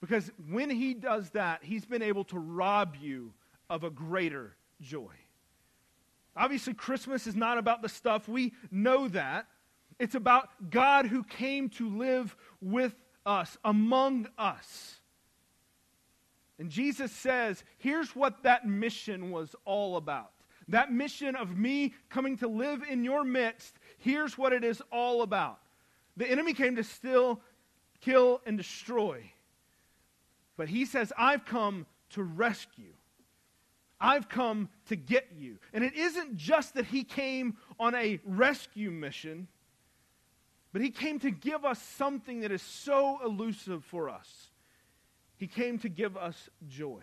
Because 0.00 0.32
when 0.48 0.70
he 0.70 0.94
does 0.94 1.28
that, 1.32 1.62
he's 1.62 1.84
been 1.84 2.00
able 2.00 2.24
to 2.24 2.38
rob 2.38 2.96
you 2.98 3.34
of 3.68 3.84
a 3.84 3.90
greater 3.90 4.56
joy. 4.80 5.12
Obviously, 6.36 6.74
Christmas 6.74 7.26
is 7.26 7.36
not 7.36 7.58
about 7.58 7.82
the 7.82 7.88
stuff. 7.88 8.28
We 8.28 8.54
know 8.70 9.08
that. 9.08 9.46
It's 9.98 10.14
about 10.14 10.48
God 10.70 11.06
who 11.06 11.22
came 11.22 11.68
to 11.70 11.88
live 11.88 12.34
with 12.60 12.94
us, 13.26 13.56
among 13.64 14.26
us. 14.38 15.00
And 16.58 16.70
Jesus 16.70 17.12
says, 17.12 17.62
here's 17.78 18.16
what 18.16 18.42
that 18.44 18.66
mission 18.66 19.30
was 19.30 19.54
all 19.64 19.96
about. 19.96 20.30
That 20.68 20.92
mission 20.92 21.36
of 21.36 21.56
me 21.56 21.92
coming 22.08 22.36
to 22.38 22.48
live 22.48 22.82
in 22.88 23.04
your 23.04 23.24
midst, 23.24 23.78
here's 23.98 24.38
what 24.38 24.52
it 24.52 24.64
is 24.64 24.80
all 24.90 25.22
about. 25.22 25.58
The 26.16 26.30
enemy 26.30 26.54
came 26.54 26.76
to 26.76 26.84
steal, 26.84 27.40
kill, 28.00 28.40
and 28.46 28.56
destroy. 28.56 29.32
But 30.56 30.68
he 30.68 30.84
says, 30.84 31.12
I've 31.18 31.44
come 31.44 31.86
to 32.10 32.22
rescue. 32.22 32.92
I've 34.02 34.28
come 34.28 34.68
to 34.88 34.96
get 34.96 35.28
you. 35.38 35.58
And 35.72 35.84
it 35.84 35.94
isn't 35.94 36.36
just 36.36 36.74
that 36.74 36.86
he 36.86 37.04
came 37.04 37.56
on 37.78 37.94
a 37.94 38.18
rescue 38.24 38.90
mission, 38.90 39.46
but 40.72 40.82
he 40.82 40.90
came 40.90 41.20
to 41.20 41.30
give 41.30 41.64
us 41.64 41.80
something 41.80 42.40
that 42.40 42.50
is 42.50 42.62
so 42.62 43.20
elusive 43.24 43.84
for 43.84 44.10
us. 44.10 44.50
He 45.36 45.46
came 45.46 45.78
to 45.78 45.88
give 45.88 46.16
us 46.16 46.50
joy. 46.68 47.02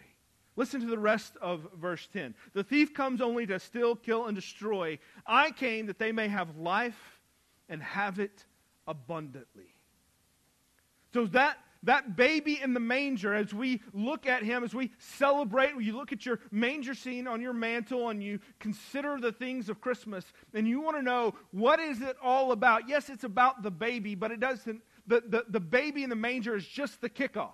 Listen 0.57 0.81
to 0.81 0.87
the 0.87 0.99
rest 0.99 1.37
of 1.41 1.65
verse 1.79 2.05
10. 2.11 2.35
The 2.53 2.65
thief 2.65 2.93
comes 2.93 3.21
only 3.21 3.45
to 3.47 3.59
steal, 3.59 3.95
kill, 3.95 4.25
and 4.25 4.35
destroy. 4.35 4.99
I 5.25 5.51
came 5.51 5.85
that 5.85 5.99
they 5.99 6.11
may 6.11 6.27
have 6.27 6.57
life 6.57 7.21
and 7.69 7.81
have 7.81 8.19
it 8.19 8.43
abundantly. 8.85 9.73
So 11.13 11.27
that 11.27 11.57
that 11.83 12.15
baby 12.15 12.59
in 12.61 12.73
the 12.73 12.79
manger, 12.79 13.33
as 13.33 13.53
we 13.53 13.81
look 13.93 14.25
at 14.25 14.43
him, 14.43 14.63
as 14.63 14.73
we 14.73 14.91
celebrate, 14.97 15.71
you 15.79 15.95
look 15.95 16.11
at 16.11 16.25
your 16.25 16.39
manger 16.51 16.93
scene 16.93 17.27
on 17.27 17.41
your 17.41 17.53
mantle 17.53 18.09
and 18.09 18.21
you 18.21 18.39
consider 18.59 19.17
the 19.19 19.31
things 19.31 19.69
of 19.69 19.79
Christmas, 19.79 20.25
and 20.53 20.67
you 20.67 20.81
want 20.81 20.97
to 20.97 21.01
know 21.01 21.35
what 21.51 21.79
is 21.79 22.01
it 22.01 22.17
all 22.21 22.51
about? 22.51 22.89
Yes, 22.89 23.09
it's 23.09 23.23
about 23.23 23.63
the 23.63 23.71
baby, 23.71 24.13
but 24.13 24.31
it 24.31 24.39
doesn't, 24.39 24.81
the, 25.07 25.23
the, 25.25 25.45
the 25.47 25.59
baby 25.59 26.03
in 26.03 26.09
the 26.09 26.15
manger 26.15 26.55
is 26.55 26.67
just 26.67 26.99
the 26.99 27.09
kickoff. 27.09 27.53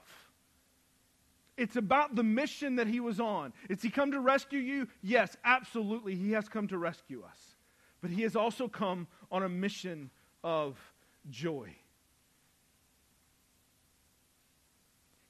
It's 1.58 1.76
about 1.76 2.16
the 2.16 2.24
mission 2.24 2.78
that 2.78 2.88
he 2.88 3.00
was 3.00 3.20
on. 3.20 3.54
Is 3.70 3.82
he 3.82 3.90
come 3.90 4.12
to 4.12 4.20
rescue 4.20 4.60
you? 4.60 4.88
Yes, 5.02 5.38
absolutely. 5.46 6.16
He 6.16 6.32
has 6.32 6.50
come 6.50 6.68
to 6.68 6.78
rescue 6.78 7.24
us. 7.24 7.40
But 8.02 8.12
he 8.12 8.24
has 8.24 8.36
also 8.36 8.68
come 8.68 9.08
on 9.32 9.42
a 9.44 9.50
mission 9.50 10.10
of 10.44 10.78
joy. 11.30 11.76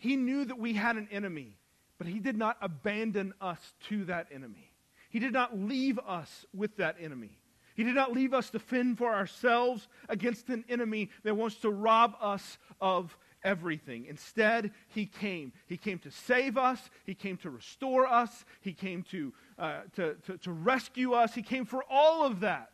He 0.05 0.17
knew 0.17 0.45
that 0.45 0.59
we 0.59 0.73
had 0.73 0.97
an 0.97 1.07
enemy, 1.11 1.57
but 1.97 2.05
he 2.05 2.19
did 2.19 2.37
not 2.37 2.57
abandon 2.61 3.33
us 3.41 3.73
to 3.89 4.05
that 4.05 4.27
enemy. 4.31 4.71
He 5.09 5.17
did 5.17 5.33
not 5.33 5.57
leave 5.57 5.97
us 5.97 6.45
with 6.53 6.77
that 6.77 6.97
enemy. 7.01 7.39
He 7.73 7.83
did 7.83 7.95
not 7.95 8.13
leave 8.13 8.31
us 8.31 8.51
to 8.51 8.59
fend 8.59 8.99
for 8.99 9.15
ourselves 9.15 9.87
against 10.07 10.49
an 10.49 10.63
enemy 10.69 11.09
that 11.23 11.33
wants 11.33 11.55
to 11.61 11.71
rob 11.71 12.15
us 12.21 12.59
of 12.79 13.17
everything. 13.43 14.05
Instead, 14.05 14.73
he 14.89 15.07
came. 15.07 15.51
He 15.65 15.75
came 15.75 15.97
to 15.97 16.11
save 16.11 16.55
us. 16.55 16.91
He 17.03 17.15
came 17.15 17.37
to 17.37 17.49
restore 17.49 18.05
us. 18.05 18.45
He 18.61 18.73
came 18.73 19.01
to, 19.09 19.33
uh, 19.57 19.79
to, 19.95 20.17
to, 20.27 20.37
to 20.37 20.51
rescue 20.51 21.13
us. 21.13 21.33
He 21.33 21.41
came 21.41 21.65
for 21.65 21.83
all 21.89 22.23
of 22.23 22.41
that. 22.41 22.73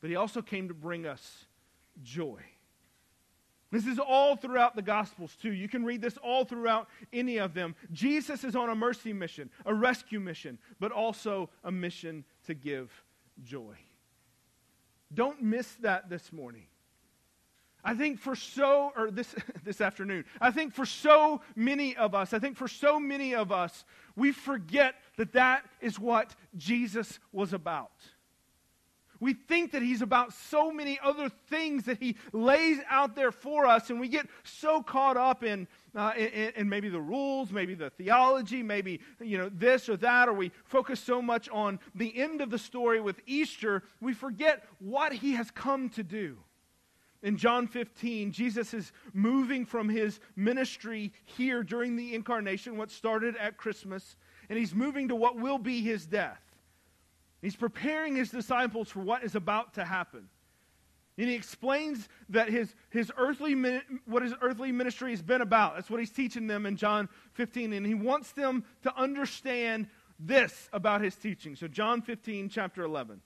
But 0.00 0.10
he 0.10 0.16
also 0.16 0.42
came 0.42 0.66
to 0.66 0.74
bring 0.74 1.06
us 1.06 1.46
joy. 2.02 2.40
This 3.70 3.86
is 3.86 3.98
all 3.98 4.34
throughout 4.34 4.76
the 4.76 4.82
Gospels, 4.82 5.36
too. 5.40 5.52
You 5.52 5.68
can 5.68 5.84
read 5.84 6.00
this 6.00 6.16
all 6.18 6.44
throughout 6.44 6.88
any 7.12 7.36
of 7.36 7.52
them. 7.52 7.74
Jesus 7.92 8.42
is 8.42 8.56
on 8.56 8.70
a 8.70 8.74
mercy 8.74 9.12
mission, 9.12 9.50
a 9.66 9.74
rescue 9.74 10.20
mission, 10.20 10.58
but 10.80 10.90
also 10.90 11.50
a 11.64 11.70
mission 11.70 12.24
to 12.46 12.54
give 12.54 12.90
joy. 13.44 13.76
Don't 15.12 15.42
miss 15.42 15.74
that 15.80 16.08
this 16.08 16.32
morning. 16.32 16.66
I 17.84 17.94
think 17.94 18.18
for 18.18 18.34
so, 18.34 18.92
or 18.96 19.10
this, 19.10 19.34
this 19.64 19.80
afternoon, 19.80 20.24
I 20.40 20.50
think 20.50 20.74
for 20.74 20.86
so 20.86 21.42
many 21.54 21.96
of 21.96 22.14
us, 22.14 22.32
I 22.32 22.38
think 22.38 22.56
for 22.56 22.68
so 22.68 22.98
many 22.98 23.34
of 23.34 23.52
us, 23.52 23.84
we 24.16 24.32
forget 24.32 24.94
that 25.16 25.32
that 25.32 25.64
is 25.80 25.98
what 25.98 26.34
Jesus 26.56 27.18
was 27.32 27.52
about. 27.52 27.92
We 29.20 29.34
think 29.34 29.72
that 29.72 29.82
he's 29.82 30.02
about 30.02 30.32
so 30.32 30.70
many 30.70 30.98
other 31.02 31.28
things 31.28 31.84
that 31.84 31.98
he 31.98 32.16
lays 32.32 32.78
out 32.88 33.16
there 33.16 33.32
for 33.32 33.66
us, 33.66 33.90
and 33.90 33.98
we 33.98 34.08
get 34.08 34.26
so 34.44 34.82
caught 34.82 35.16
up 35.16 35.42
in, 35.42 35.66
uh, 35.94 36.12
in, 36.16 36.52
in, 36.54 36.68
maybe 36.68 36.88
the 36.88 37.00
rules, 37.00 37.50
maybe 37.50 37.74
the 37.74 37.90
theology, 37.90 38.62
maybe 38.62 39.00
you 39.20 39.36
know 39.36 39.50
this 39.52 39.88
or 39.88 39.96
that, 39.96 40.28
or 40.28 40.32
we 40.32 40.52
focus 40.64 41.00
so 41.00 41.20
much 41.20 41.48
on 41.48 41.80
the 41.94 42.16
end 42.16 42.40
of 42.40 42.50
the 42.50 42.58
story 42.58 43.00
with 43.00 43.20
Easter, 43.26 43.82
we 44.00 44.14
forget 44.14 44.64
what 44.78 45.12
he 45.12 45.32
has 45.32 45.50
come 45.50 45.88
to 45.90 46.02
do. 46.02 46.38
In 47.22 47.36
John 47.36 47.66
15, 47.66 48.30
Jesus 48.30 48.72
is 48.72 48.92
moving 49.12 49.66
from 49.66 49.88
his 49.88 50.20
ministry 50.36 51.12
here 51.24 51.64
during 51.64 51.96
the 51.96 52.14
incarnation, 52.14 52.76
what 52.76 52.92
started 52.92 53.34
at 53.36 53.56
Christmas, 53.56 54.16
and 54.48 54.56
he's 54.56 54.74
moving 54.74 55.08
to 55.08 55.16
what 55.16 55.36
will 55.36 55.58
be 55.58 55.80
his 55.80 56.06
death. 56.06 56.47
He's 57.42 57.56
preparing 57.56 58.16
his 58.16 58.30
disciples 58.30 58.88
for 58.88 59.00
what 59.00 59.22
is 59.22 59.34
about 59.34 59.74
to 59.74 59.84
happen. 59.84 60.28
And 61.16 61.28
he 61.28 61.34
explains 61.34 62.08
that 62.28 62.48
his, 62.48 62.74
his 62.90 63.10
earthly, 63.16 63.54
what 64.06 64.22
his 64.22 64.34
earthly 64.40 64.70
ministry 64.70 65.10
has 65.10 65.22
been 65.22 65.40
about. 65.40 65.74
That's 65.74 65.90
what 65.90 65.98
he's 65.98 66.10
teaching 66.10 66.46
them 66.46 66.64
in 66.64 66.76
John 66.76 67.08
15. 67.34 67.72
And 67.72 67.84
he 67.84 67.94
wants 67.94 68.32
them 68.32 68.64
to 68.82 68.96
understand 68.96 69.88
this 70.18 70.68
about 70.72 71.00
his 71.00 71.16
teaching. 71.16 71.56
So, 71.56 71.66
John 71.66 72.02
15, 72.02 72.48
chapter 72.48 72.82
11. 72.82 73.20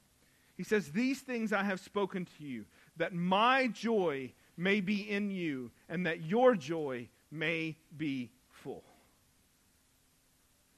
He 0.56 0.64
says, 0.64 0.90
These 0.90 1.20
things 1.20 1.52
I 1.52 1.64
have 1.64 1.80
spoken 1.80 2.26
to 2.38 2.44
you, 2.44 2.64
that 2.96 3.12
my 3.14 3.66
joy 3.68 4.32
may 4.56 4.80
be 4.80 5.08
in 5.10 5.30
you, 5.30 5.70
and 5.88 6.06
that 6.06 6.22
your 6.24 6.54
joy 6.54 7.08
may 7.30 7.76
be 7.96 8.30
full. 8.48 8.84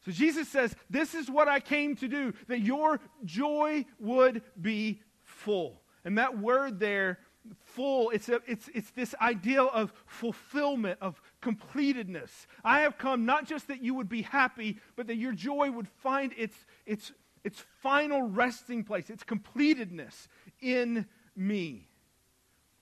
So 0.04 0.12
Jesus 0.12 0.48
says, 0.48 0.74
This 0.90 1.14
is 1.14 1.30
what 1.30 1.48
I 1.48 1.60
came 1.60 1.96
to 1.96 2.08
do, 2.08 2.32
that 2.48 2.60
your 2.60 3.00
joy 3.24 3.86
would 3.98 4.42
be 4.60 5.02
full. 5.22 5.80
And 6.04 6.18
that 6.18 6.38
word 6.38 6.78
there, 6.78 7.18
full, 7.64 8.10
it's, 8.10 8.28
a, 8.28 8.40
it's, 8.46 8.68
it's 8.74 8.90
this 8.90 9.14
ideal 9.20 9.70
of 9.72 9.92
fulfillment, 10.06 10.98
of 11.00 11.20
completedness. 11.42 12.46
I 12.62 12.80
have 12.80 12.98
come 12.98 13.24
not 13.24 13.46
just 13.46 13.68
that 13.68 13.82
you 13.82 13.94
would 13.94 14.08
be 14.08 14.22
happy, 14.22 14.78
but 14.96 15.06
that 15.06 15.16
your 15.16 15.32
joy 15.32 15.70
would 15.70 15.88
find 15.88 16.32
its, 16.36 16.56
its, 16.84 17.12
its 17.42 17.64
final 17.82 18.22
resting 18.22 18.84
place, 18.84 19.08
its 19.08 19.24
completedness 19.24 20.28
in 20.60 21.06
me. 21.34 21.88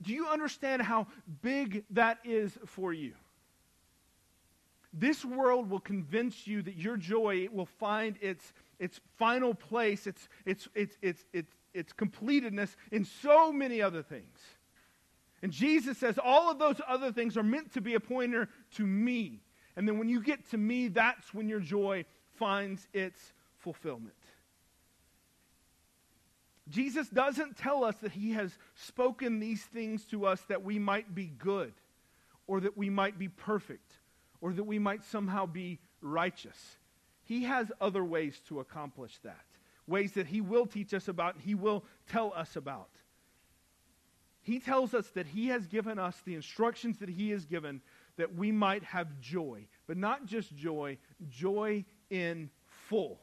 Do 0.00 0.12
you 0.12 0.26
understand 0.26 0.83
how 0.83 1.07
big 1.43 1.85
that 1.91 2.19
is 2.25 2.59
for 2.67 2.93
you? 2.93 3.12
This 4.93 5.25
world 5.25 5.71
will 5.71 5.81
convince 5.81 6.47
you 6.47 6.63
that 6.63 6.77
your 6.77 6.97
joy 6.97 7.49
will 7.51 7.67
find 7.67 8.17
its, 8.21 8.53
its 8.79 9.01
final 9.17 9.55
place, 9.55 10.07
its, 10.07 10.29
its, 10.45 10.69
its, 10.75 10.97
its, 11.01 11.25
its, 11.33 11.53
its 11.73 11.93
completedness 11.95 12.77
in 12.91 13.05
so 13.05 13.53
many 13.53 13.81
other 13.81 14.03
things. 14.03 14.39
And 15.43 15.51
Jesus 15.51 15.99
says 15.99 16.19
all 16.23 16.51
of 16.51 16.59
those 16.59 16.81
other 16.87 17.11
things 17.11 17.37
are 17.37 17.43
meant 17.43 17.73
to 17.73 17.81
be 17.81 17.95
a 17.95 18.01
pointer 18.01 18.49
to 18.77 18.87
me. 18.87 19.41
And 19.77 19.89
then 19.89 19.99
when 19.99 20.09
you 20.09 20.23
get 20.23 20.51
to 20.51 20.59
me, 20.59 20.89
that's 20.89 21.33
when 21.33 21.49
your 21.49 21.61
joy 21.61 22.05
finds 22.39 22.87
its 22.93 23.33
fulfillment. 23.59 24.15
Jesus 26.69 27.09
doesn't 27.09 27.57
tell 27.57 27.83
us 27.83 27.97
that 28.03 28.13
he 28.13 28.33
has 28.33 28.57
spoken 28.75 29.41
these 29.41 29.63
things 29.63 30.05
to 30.07 30.27
us 30.27 30.41
that 30.49 30.63
we 30.63 30.79
might 30.79 31.15
be 31.15 31.27
good 31.39 31.73
or 32.47 32.61
that 32.61 32.77
we 32.77 32.89
might 32.89 33.19
be 33.19 33.29
perfect 33.29 33.93
or 34.43 34.53
that 34.53 34.65
we 34.65 34.79
might 34.79 35.05
somehow 35.05 35.47
be 35.47 35.79
righteous. 36.03 36.77
He 37.25 37.45
has 37.45 37.73
other 37.81 38.05
ways 38.05 38.43
to 38.49 38.61
accomplish 38.61 39.19
that, 39.23 39.47
ways 39.87 40.13
that 40.13 40.27
He 40.27 40.43
will 40.43 40.67
teach 40.67 40.93
us 40.93 41.09
about, 41.09 41.37
He 41.41 41.55
will 41.55 41.85
tell 42.11 42.35
us 42.37 42.57
about. 42.57 42.91
He 44.43 44.59
tells 44.59 44.93
us 44.93 45.07
that 45.11 45.29
He 45.29 45.47
has 45.49 45.67
given 45.67 45.99
us 45.99 46.21
the 46.25 46.35
instructions 46.35 46.99
that 46.99 47.09
He 47.09 47.31
has 47.31 47.47
given 47.47 47.81
that 48.17 48.35
we 48.35 48.53
might 48.53 48.83
have 48.83 49.21
joy, 49.21 49.67
but 49.87 49.97
not 49.97 50.27
just 50.27 50.55
joy, 50.55 50.99
joy 51.31 51.85
in 52.11 52.51
full. 52.67 53.21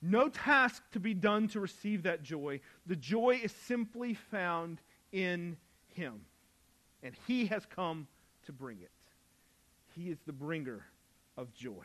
No 0.00 0.28
task 0.28 0.82
to 0.92 1.00
be 1.00 1.12
done 1.12 1.48
to 1.48 1.60
receive 1.60 2.04
that 2.04 2.22
joy. 2.22 2.60
The 2.86 2.96
joy 2.96 3.40
is 3.42 3.52
simply 3.52 4.14
found 4.14 4.80
in 5.12 5.56
Him. 5.88 6.20
And 7.02 7.14
He 7.26 7.46
has 7.46 7.66
come 7.66 8.06
to 8.46 8.52
bring 8.52 8.78
it. 8.80 8.90
He 10.00 10.10
is 10.10 10.18
the 10.24 10.32
bringer 10.32 10.86
of 11.36 11.52
joy. 11.52 11.84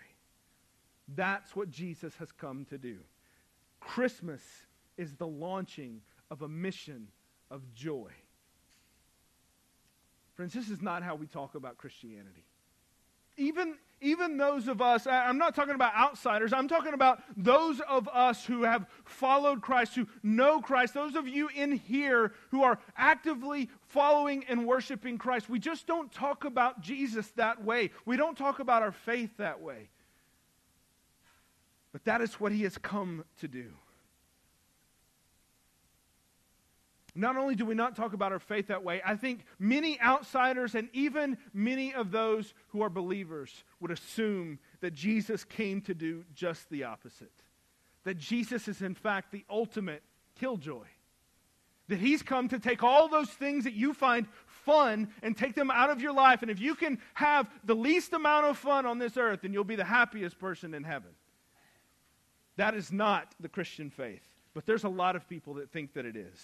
That's 1.16 1.54
what 1.54 1.70
Jesus 1.70 2.16
has 2.16 2.32
come 2.32 2.64
to 2.70 2.78
do. 2.78 3.00
Christmas 3.82 4.42
is 4.98 5.16
the 5.16 5.28
launching 5.28 6.00
of 6.32 6.42
a 6.42 6.48
mission 6.48 7.10
of 7.52 7.62
joy. 7.74 8.12
Friends, 10.34 10.54
this 10.54 10.70
is 10.70 10.82
not 10.82 11.04
how 11.04 11.16
we 11.16 11.28
talk 11.28 11.56
about 11.56 11.78
Christianity. 11.78 12.46
Even, 13.38 13.76
even 14.02 14.38
those 14.38 14.68
of 14.68 14.82
us, 14.82 15.08
I'm 15.08 15.38
not 15.38 15.56
talking 15.56 15.76
about 15.76 15.94
outsiders, 15.96 16.54
I'm 16.54 16.68
talking 16.68 16.94
about 16.94 17.24
those 17.36 17.82
of 17.82 18.08
us 18.08 18.46
who 18.46 18.64
have 18.64 18.86
followed 19.04 19.62
Christ, 19.62 19.96
who 19.96 20.08
know 20.24 20.62
Christ, 20.62 20.94
those 20.94 21.16
of 21.16 21.28
you 21.28 21.50
in 21.56 21.74
here 21.74 22.34
who 22.52 22.64
are 22.64 22.80
actively 22.96 23.70
following 23.88 24.46
and 24.48 24.66
worshiping 24.66 25.18
Christ. 25.18 25.50
We 25.50 25.60
just 25.60 25.88
don't 25.88 26.12
talk 26.12 26.46
about 26.46 26.82
Jesus 26.82 27.28
that 27.32 27.64
way. 27.64 27.92
We 28.06 28.18
don't 28.18 28.38
talk 28.38 28.60
about 28.60 28.84
our 28.84 28.92
faith 28.92 29.32
that 29.38 29.62
way. 29.62 29.90
But 31.92 32.04
that 32.06 32.22
is 32.22 32.40
what 32.40 32.52
he 32.52 32.64
has 32.64 32.78
come 32.78 33.24
to 33.40 33.48
do. 33.48 33.72
Not 37.18 37.38
only 37.38 37.56
do 37.56 37.66
we 37.66 37.76
not 37.76 37.96
talk 37.96 38.12
about 38.12 38.34
our 38.34 38.40
faith 38.40 38.68
that 38.68 38.84
way, 38.84 39.02
I 39.06 39.16
think 39.16 39.46
many 39.58 40.00
outsiders 40.02 40.76
and 40.76 40.90
even 40.92 41.38
many 41.54 41.94
of 41.94 42.12
those 42.12 42.54
who 42.68 42.82
are 42.82 42.90
believers 42.90 43.64
would 43.80 43.92
assume 43.92 44.60
that 44.82 44.94
Jesus 44.94 45.46
came 45.46 45.80
to 45.84 45.94
do 45.94 46.26
just 46.34 46.70
the 46.70 46.84
opposite. 46.84 47.32
That 48.04 48.18
Jesus 48.18 48.68
is, 48.68 48.82
in 48.82 48.96
fact, 48.96 49.32
the 49.32 49.46
ultimate 49.50 50.04
killjoy. 50.38 50.88
That 51.88 52.00
he's 52.00 52.22
come 52.22 52.50
to 52.50 52.60
take 52.60 52.84
all 52.84 53.08
those 53.08 53.30
things 53.30 53.64
that 53.64 53.74
you 53.74 53.94
find 53.94 54.28
fun 54.48 55.08
and 55.24 55.38
take 55.38 55.56
them 55.56 55.72
out 55.72 55.92
of 55.92 56.02
your 56.02 56.14
life. 56.14 56.42
And 56.42 56.52
if 56.52 56.60
you 56.60 56.76
can 56.76 57.00
have 57.14 57.50
the 57.64 57.76
least 57.76 58.12
amount 58.12 58.48
of 58.48 58.58
fun 58.58 58.86
on 58.86 59.00
this 59.00 59.16
earth, 59.16 59.42
then 59.44 59.54
you'll 59.54 59.64
be 59.64 59.78
the 59.78 59.86
happiest 59.86 60.38
person 60.38 60.74
in 60.74 60.84
heaven. 60.84 61.12
That 62.58 62.76
is 62.76 62.92
not 62.92 63.34
the 63.40 63.50
Christian 63.50 63.90
faith. 63.90 64.24
But 64.54 64.66
there's 64.66 64.84
a 64.84 64.90
lot 64.90 65.16
of 65.16 65.30
people 65.30 65.56
that 65.56 65.72
think 65.72 65.94
that 65.94 66.06
it 66.06 66.18
is 66.18 66.42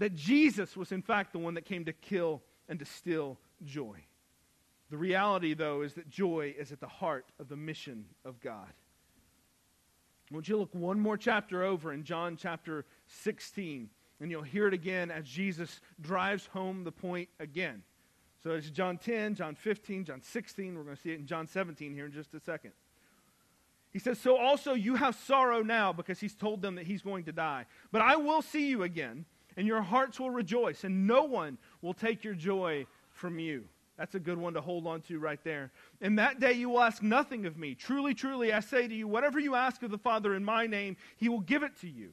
that 0.00 0.14
Jesus 0.14 0.76
was, 0.78 0.92
in 0.92 1.02
fact, 1.02 1.32
the 1.32 1.38
one 1.38 1.54
that 1.54 1.66
came 1.66 1.84
to 1.84 1.92
kill 1.92 2.42
and 2.68 2.78
to 2.78 2.86
steal 2.86 3.38
joy. 3.64 3.98
The 4.88 4.96
reality, 4.96 5.52
though, 5.54 5.82
is 5.82 5.94
that 5.94 6.08
joy 6.08 6.54
is 6.58 6.72
at 6.72 6.80
the 6.80 6.88
heart 6.88 7.26
of 7.38 7.48
the 7.48 7.56
mission 7.56 8.06
of 8.24 8.40
God. 8.40 8.72
Want 10.32 10.48
you 10.48 10.56
look 10.56 10.74
one 10.74 10.98
more 10.98 11.16
chapter 11.16 11.64
over 11.64 11.92
in 11.92 12.04
John 12.04 12.36
chapter 12.36 12.86
16, 13.08 13.90
and 14.20 14.30
you'll 14.30 14.42
hear 14.42 14.68
it 14.68 14.74
again 14.74 15.10
as 15.10 15.24
Jesus 15.26 15.80
drives 16.00 16.46
home 16.46 16.84
the 16.84 16.92
point 16.92 17.28
again. 17.38 17.82
So 18.42 18.52
it's 18.52 18.70
John 18.70 18.96
10, 18.96 19.34
John 19.34 19.54
15, 19.54 20.04
John 20.06 20.22
16. 20.22 20.76
We're 20.76 20.84
going 20.84 20.96
to 20.96 21.02
see 21.02 21.10
it 21.10 21.18
in 21.18 21.26
John 21.26 21.46
17 21.46 21.92
here 21.92 22.06
in 22.06 22.12
just 22.12 22.32
a 22.32 22.40
second. 22.40 22.72
He 23.92 23.98
says, 23.98 24.18
So 24.18 24.36
also 24.36 24.72
you 24.72 24.94
have 24.94 25.14
sorrow 25.14 25.62
now 25.62 25.92
because 25.92 26.20
he's 26.20 26.34
told 26.34 26.62
them 26.62 26.76
that 26.76 26.86
he's 26.86 27.02
going 27.02 27.24
to 27.24 27.32
die. 27.32 27.66
But 27.92 28.00
I 28.00 28.16
will 28.16 28.40
see 28.40 28.68
you 28.68 28.84
again 28.84 29.26
and 29.60 29.68
your 29.68 29.82
hearts 29.82 30.18
will 30.18 30.30
rejoice, 30.30 30.84
and 30.84 31.06
no 31.06 31.24
one 31.24 31.58
will 31.82 31.92
take 31.92 32.24
your 32.24 32.32
joy 32.32 32.86
from 33.10 33.38
you. 33.38 33.62
That's 33.98 34.14
a 34.14 34.18
good 34.18 34.38
one 34.38 34.54
to 34.54 34.62
hold 34.62 34.86
on 34.86 35.02
to 35.02 35.18
right 35.18 35.38
there. 35.44 35.70
In 36.00 36.16
that 36.16 36.40
day 36.40 36.54
you 36.54 36.70
will 36.70 36.80
ask 36.80 37.02
nothing 37.02 37.44
of 37.44 37.58
me. 37.58 37.74
Truly, 37.74 38.14
truly, 38.14 38.54
I 38.54 38.60
say 38.60 38.88
to 38.88 38.94
you, 38.94 39.06
whatever 39.06 39.38
you 39.38 39.56
ask 39.56 39.82
of 39.82 39.90
the 39.90 39.98
Father 39.98 40.34
in 40.34 40.42
my 40.42 40.66
name, 40.66 40.96
he 41.18 41.28
will 41.28 41.40
give 41.40 41.62
it 41.62 41.78
to 41.82 41.90
you. 41.90 42.08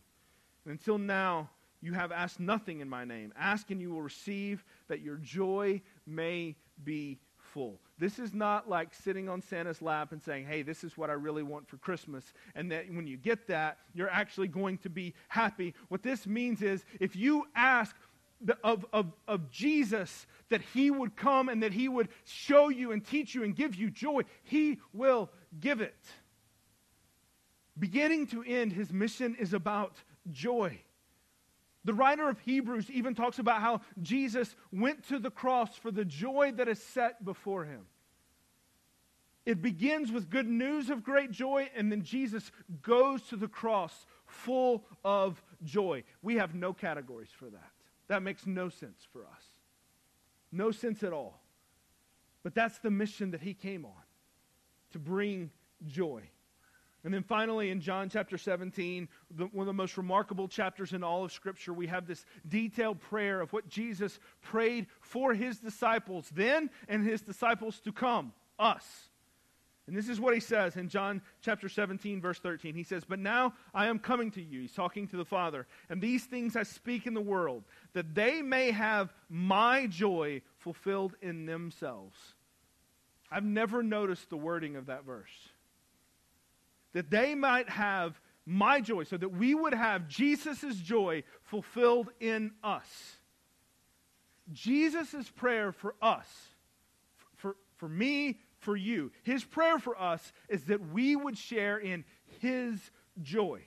And 0.65 0.73
until 0.73 0.97
now, 0.97 1.49
you 1.79 1.93
have 1.93 2.11
asked 2.11 2.41
nothing 2.41 2.81
in 2.81 2.89
my 2.89 3.05
name. 3.05 3.31
Ask 3.39 3.71
and 3.71 3.79
you 3.79 3.91
will 3.91 4.01
receive, 4.01 4.65
that 4.89 4.99
your 4.99 5.15
joy 5.15 5.81
may 6.05 6.57
be 6.83 7.17
full. 7.37 7.79
This 7.99 8.19
is 8.19 8.33
not 8.33 8.69
like 8.69 8.93
sitting 8.93 9.27
on 9.27 9.41
Santa's 9.41 9.81
lap 9.81 10.11
and 10.11 10.21
saying, 10.21 10.45
hey, 10.45 10.61
this 10.61 10.83
is 10.83 10.97
what 10.97 11.09
I 11.09 11.13
really 11.13 11.43
want 11.43 11.67
for 11.67 11.77
Christmas. 11.77 12.31
And 12.53 12.71
that 12.71 12.85
when 12.91 13.07
you 13.07 13.17
get 13.17 13.47
that, 13.47 13.79
you're 13.93 14.09
actually 14.09 14.47
going 14.47 14.77
to 14.79 14.89
be 14.89 15.15
happy. 15.29 15.73
What 15.87 16.03
this 16.03 16.27
means 16.27 16.61
is 16.61 16.85
if 16.99 17.15
you 17.15 17.45
ask 17.55 17.95
of, 18.63 18.85
of, 18.93 19.11
of 19.27 19.49
Jesus, 19.49 20.27
that 20.49 20.61
he 20.61 20.91
would 20.91 21.15
come 21.15 21.49
and 21.49 21.63
that 21.63 21.73
he 21.73 21.89
would 21.89 22.09
show 22.23 22.69
you 22.69 22.91
and 22.91 23.03
teach 23.03 23.33
you 23.33 23.43
and 23.43 23.55
give 23.55 23.73
you 23.73 23.89
joy, 23.89 24.21
he 24.43 24.79
will 24.93 25.31
give 25.59 25.81
it. 25.81 25.97
Beginning 27.79 28.27
to 28.27 28.43
end, 28.43 28.73
his 28.73 28.93
mission 28.93 29.35
is 29.39 29.53
about 29.53 29.95
joy. 30.31 30.79
The 31.87 31.93
writer 31.93 32.27
of 32.27 32.37
Hebrews 32.41 32.91
even 32.91 33.15
talks 33.15 33.39
about 33.39 33.61
how 33.61 33.79
Jesus 34.01 34.57
went 34.73 35.07
to 35.07 35.19
the 35.19 35.31
cross 35.31 35.73
for 35.77 35.89
the 35.89 36.03
joy 36.03 36.51
that 36.57 36.67
is 36.67 36.83
set 36.83 37.23
before 37.23 37.63
him. 37.63 37.85
It 39.45 39.61
begins 39.61 40.11
with 40.11 40.29
good 40.29 40.49
news 40.49 40.89
of 40.89 41.01
great 41.01 41.31
joy, 41.31 41.69
and 41.73 41.89
then 41.89 42.03
Jesus 42.03 42.51
goes 42.81 43.21
to 43.29 43.37
the 43.37 43.47
cross 43.47 44.05
full 44.25 44.83
of 45.05 45.41
joy. 45.63 46.03
We 46.21 46.35
have 46.35 46.53
no 46.53 46.73
categories 46.73 47.31
for 47.31 47.45
that. 47.45 47.71
That 48.09 48.21
makes 48.21 48.45
no 48.45 48.67
sense 48.67 49.07
for 49.13 49.21
us. 49.21 49.43
No 50.51 50.71
sense 50.71 51.03
at 51.03 51.13
all. 51.13 51.41
But 52.43 52.53
that's 52.53 52.79
the 52.79 52.91
mission 52.91 53.31
that 53.31 53.41
he 53.41 53.53
came 53.53 53.85
on 53.85 54.03
to 54.91 54.99
bring 54.99 55.51
joy. 55.87 56.23
And 57.07 57.13
then 57.13 57.23
finally, 57.23 57.71
in 57.71 57.79
John 57.79 58.09
chapter 58.09 58.37
17, 58.37 59.07
the, 59.37 59.45
one 59.45 59.61
of 59.61 59.67
the 59.67 59.71
most 59.71 59.95
remarkable 59.95 60.49
chapters 60.49 60.91
in 60.91 61.05
all 61.05 61.23
of 61.23 61.31
Scripture, 61.31 61.71
we 61.71 61.87
have 61.87 62.05
this 62.05 62.25
detailed 62.49 62.99
prayer 62.99 63.39
of 63.39 63.53
what 63.53 63.69
Jesus 63.69 64.19
prayed 64.41 64.87
for 64.99 65.33
his 65.33 65.57
disciples 65.57 66.29
then 66.35 66.69
and 66.89 67.05
his 67.05 67.21
disciples 67.21 67.79
to 67.85 67.93
come, 67.93 68.33
us. 68.59 68.83
And 69.87 69.95
this 69.95 70.09
is 70.09 70.19
what 70.19 70.33
he 70.33 70.41
says 70.41 70.75
in 70.75 70.89
John 70.89 71.21
chapter 71.41 71.69
17, 71.69 72.19
verse 72.19 72.39
13. 72.39 72.75
He 72.75 72.83
says, 72.83 73.05
But 73.05 73.19
now 73.19 73.53
I 73.73 73.87
am 73.87 73.99
coming 73.99 74.29
to 74.31 74.41
you. 74.41 74.59
He's 74.59 74.73
talking 74.73 75.07
to 75.07 75.15
the 75.15 75.23
Father. 75.23 75.65
And 75.89 76.01
these 76.01 76.25
things 76.25 76.57
I 76.57 76.63
speak 76.63 77.07
in 77.07 77.13
the 77.13 77.21
world, 77.21 77.63
that 77.93 78.15
they 78.15 78.41
may 78.41 78.71
have 78.71 79.13
my 79.29 79.87
joy 79.87 80.41
fulfilled 80.57 81.15
in 81.21 81.45
themselves. 81.45 82.17
I've 83.31 83.45
never 83.45 83.81
noticed 83.81 84.29
the 84.29 84.35
wording 84.35 84.75
of 84.75 84.87
that 84.87 85.05
verse. 85.05 85.51
That 86.93 87.09
they 87.09 87.35
might 87.35 87.69
have 87.69 88.19
my 88.45 88.79
joy, 88.79 89.03
so 89.03 89.17
that 89.17 89.29
we 89.29 89.53
would 89.53 89.73
have 89.73 90.07
Jesus' 90.07 90.77
joy 90.77 91.23
fulfilled 91.43 92.09
in 92.19 92.51
us. 92.63 93.17
Jesus' 94.53 95.29
prayer 95.29 95.73
for 95.73 95.95
us, 96.01 96.27
for, 97.35 97.57
for 97.75 97.89
me, 97.89 98.39
for 98.59 98.75
you. 98.75 99.11
His 99.23 99.43
prayer 99.43 99.79
for 99.79 99.99
us 99.99 100.31
is 100.47 100.63
that 100.65 100.93
we 100.93 101.15
would 101.15 101.37
share 101.37 101.77
in 101.77 102.05
his 102.39 102.79
joy. 103.21 103.66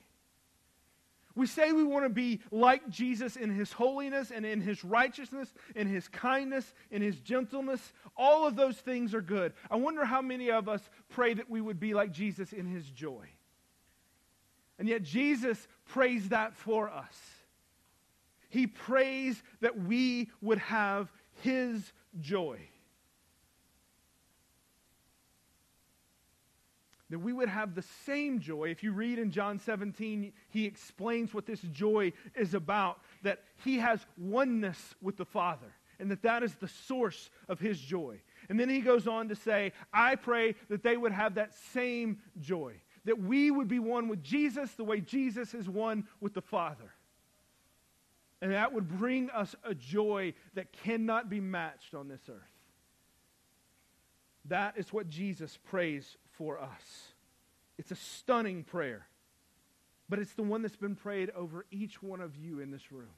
We 1.35 1.47
say 1.47 1.71
we 1.71 1.83
want 1.83 2.05
to 2.05 2.09
be 2.09 2.41
like 2.51 2.89
Jesus 2.89 3.35
in 3.35 3.49
his 3.49 3.71
holiness 3.71 4.31
and 4.31 4.45
in 4.45 4.61
his 4.61 4.83
righteousness, 4.83 5.53
in 5.75 5.87
his 5.87 6.07
kindness, 6.07 6.73
in 6.89 7.01
his 7.01 7.19
gentleness. 7.19 7.93
All 8.17 8.45
of 8.45 8.55
those 8.55 8.77
things 8.77 9.13
are 9.13 9.21
good. 9.21 9.53
I 9.69 9.77
wonder 9.77 10.03
how 10.05 10.21
many 10.21 10.51
of 10.51 10.67
us 10.67 10.81
pray 11.09 11.33
that 11.33 11.49
we 11.49 11.61
would 11.61 11.79
be 11.79 11.93
like 11.93 12.11
Jesus 12.11 12.53
in 12.53 12.65
his 12.65 12.89
joy. 12.89 13.27
And 14.77 14.89
yet 14.89 15.03
Jesus 15.03 15.67
prays 15.85 16.29
that 16.29 16.55
for 16.55 16.89
us. 16.89 17.15
He 18.49 18.67
prays 18.67 19.41
that 19.61 19.79
we 19.79 20.29
would 20.41 20.57
have 20.57 21.11
his 21.41 21.93
joy. 22.19 22.59
That 27.11 27.19
we 27.19 27.33
would 27.33 27.49
have 27.49 27.75
the 27.75 27.83
same 28.05 28.39
joy. 28.39 28.69
If 28.69 28.83
you 28.83 28.93
read 28.93 29.19
in 29.19 29.31
John 29.31 29.59
17, 29.59 30.31
he 30.49 30.65
explains 30.65 31.33
what 31.33 31.45
this 31.45 31.59
joy 31.71 32.13
is 32.35 32.53
about, 32.53 33.01
that 33.21 33.43
he 33.63 33.77
has 33.77 33.99
oneness 34.17 34.95
with 35.01 35.17
the 35.17 35.25
Father, 35.25 35.73
and 35.99 36.09
that 36.09 36.21
that 36.23 36.41
is 36.41 36.55
the 36.55 36.69
source 36.69 37.29
of 37.49 37.59
his 37.59 37.79
joy. 37.79 38.21
And 38.49 38.57
then 38.57 38.69
he 38.69 38.79
goes 38.79 39.07
on 39.07 39.27
to 39.27 39.35
say, 39.35 39.73
I 39.93 40.15
pray 40.15 40.55
that 40.69 40.83
they 40.83 40.95
would 40.95 41.11
have 41.11 41.35
that 41.35 41.53
same 41.73 42.19
joy, 42.39 42.75
that 43.03 43.19
we 43.19 43.51
would 43.51 43.67
be 43.67 43.79
one 43.79 44.07
with 44.07 44.23
Jesus 44.23 44.71
the 44.71 44.85
way 44.85 45.01
Jesus 45.01 45.53
is 45.53 45.67
one 45.67 46.07
with 46.21 46.33
the 46.33 46.41
Father. 46.41 46.93
And 48.41 48.53
that 48.53 48.73
would 48.73 48.87
bring 48.87 49.29
us 49.31 49.53
a 49.63 49.75
joy 49.75 50.33
that 50.55 50.71
cannot 50.71 51.29
be 51.29 51.41
matched 51.41 51.93
on 51.93 52.07
this 52.07 52.21
earth. 52.29 52.39
That 54.45 54.77
is 54.77 54.91
what 54.91 55.09
Jesus 55.09 55.59
prays 55.69 56.17
for 56.31 56.59
us. 56.59 57.10
It's 57.77 57.91
a 57.91 57.95
stunning 57.95 58.63
prayer, 58.63 59.07
but 60.09 60.19
it's 60.19 60.33
the 60.33 60.43
one 60.43 60.61
that's 60.61 60.75
been 60.75 60.95
prayed 60.95 61.29
over 61.31 61.65
each 61.71 62.01
one 62.03 62.21
of 62.21 62.35
you 62.35 62.59
in 62.59 62.71
this 62.71 62.91
room. 62.91 63.09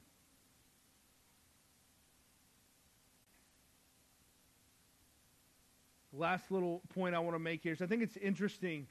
Last 6.12 6.50
little 6.50 6.80
point 6.94 7.14
I 7.14 7.18
want 7.18 7.34
to 7.34 7.40
make 7.40 7.62
here 7.62 7.72
is 7.72 7.82
I 7.82 7.86
think 7.86 8.02
it's 8.02 8.16
interesting 8.16 8.86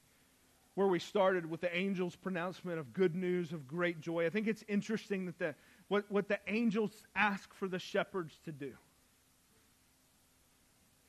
where 0.76 0.88
we 0.88 0.99
started 0.99 1.49
with 1.49 1.62
the 1.62 1.73
angel's 1.73 2.15
pronouncement 2.15 2.80
of 2.80 2.93
good 2.93 3.15
news, 3.15 3.54
of 3.54 3.67
great 3.67 4.02
joy. 4.02 4.26
I 4.26 4.30
think 4.30 4.47
it's 4.47 4.63
interesting 4.67 5.26
that 5.28 5.39
the, 5.39 5.56
what, 5.88 6.10
what 6.10 6.28
the 6.28 6.39
angels 6.47 6.91
ask 7.15 7.54
for 7.54 7.67
the 7.67 7.80
shepherds 7.80 8.39
to 8.45 8.52
do. 8.52 8.73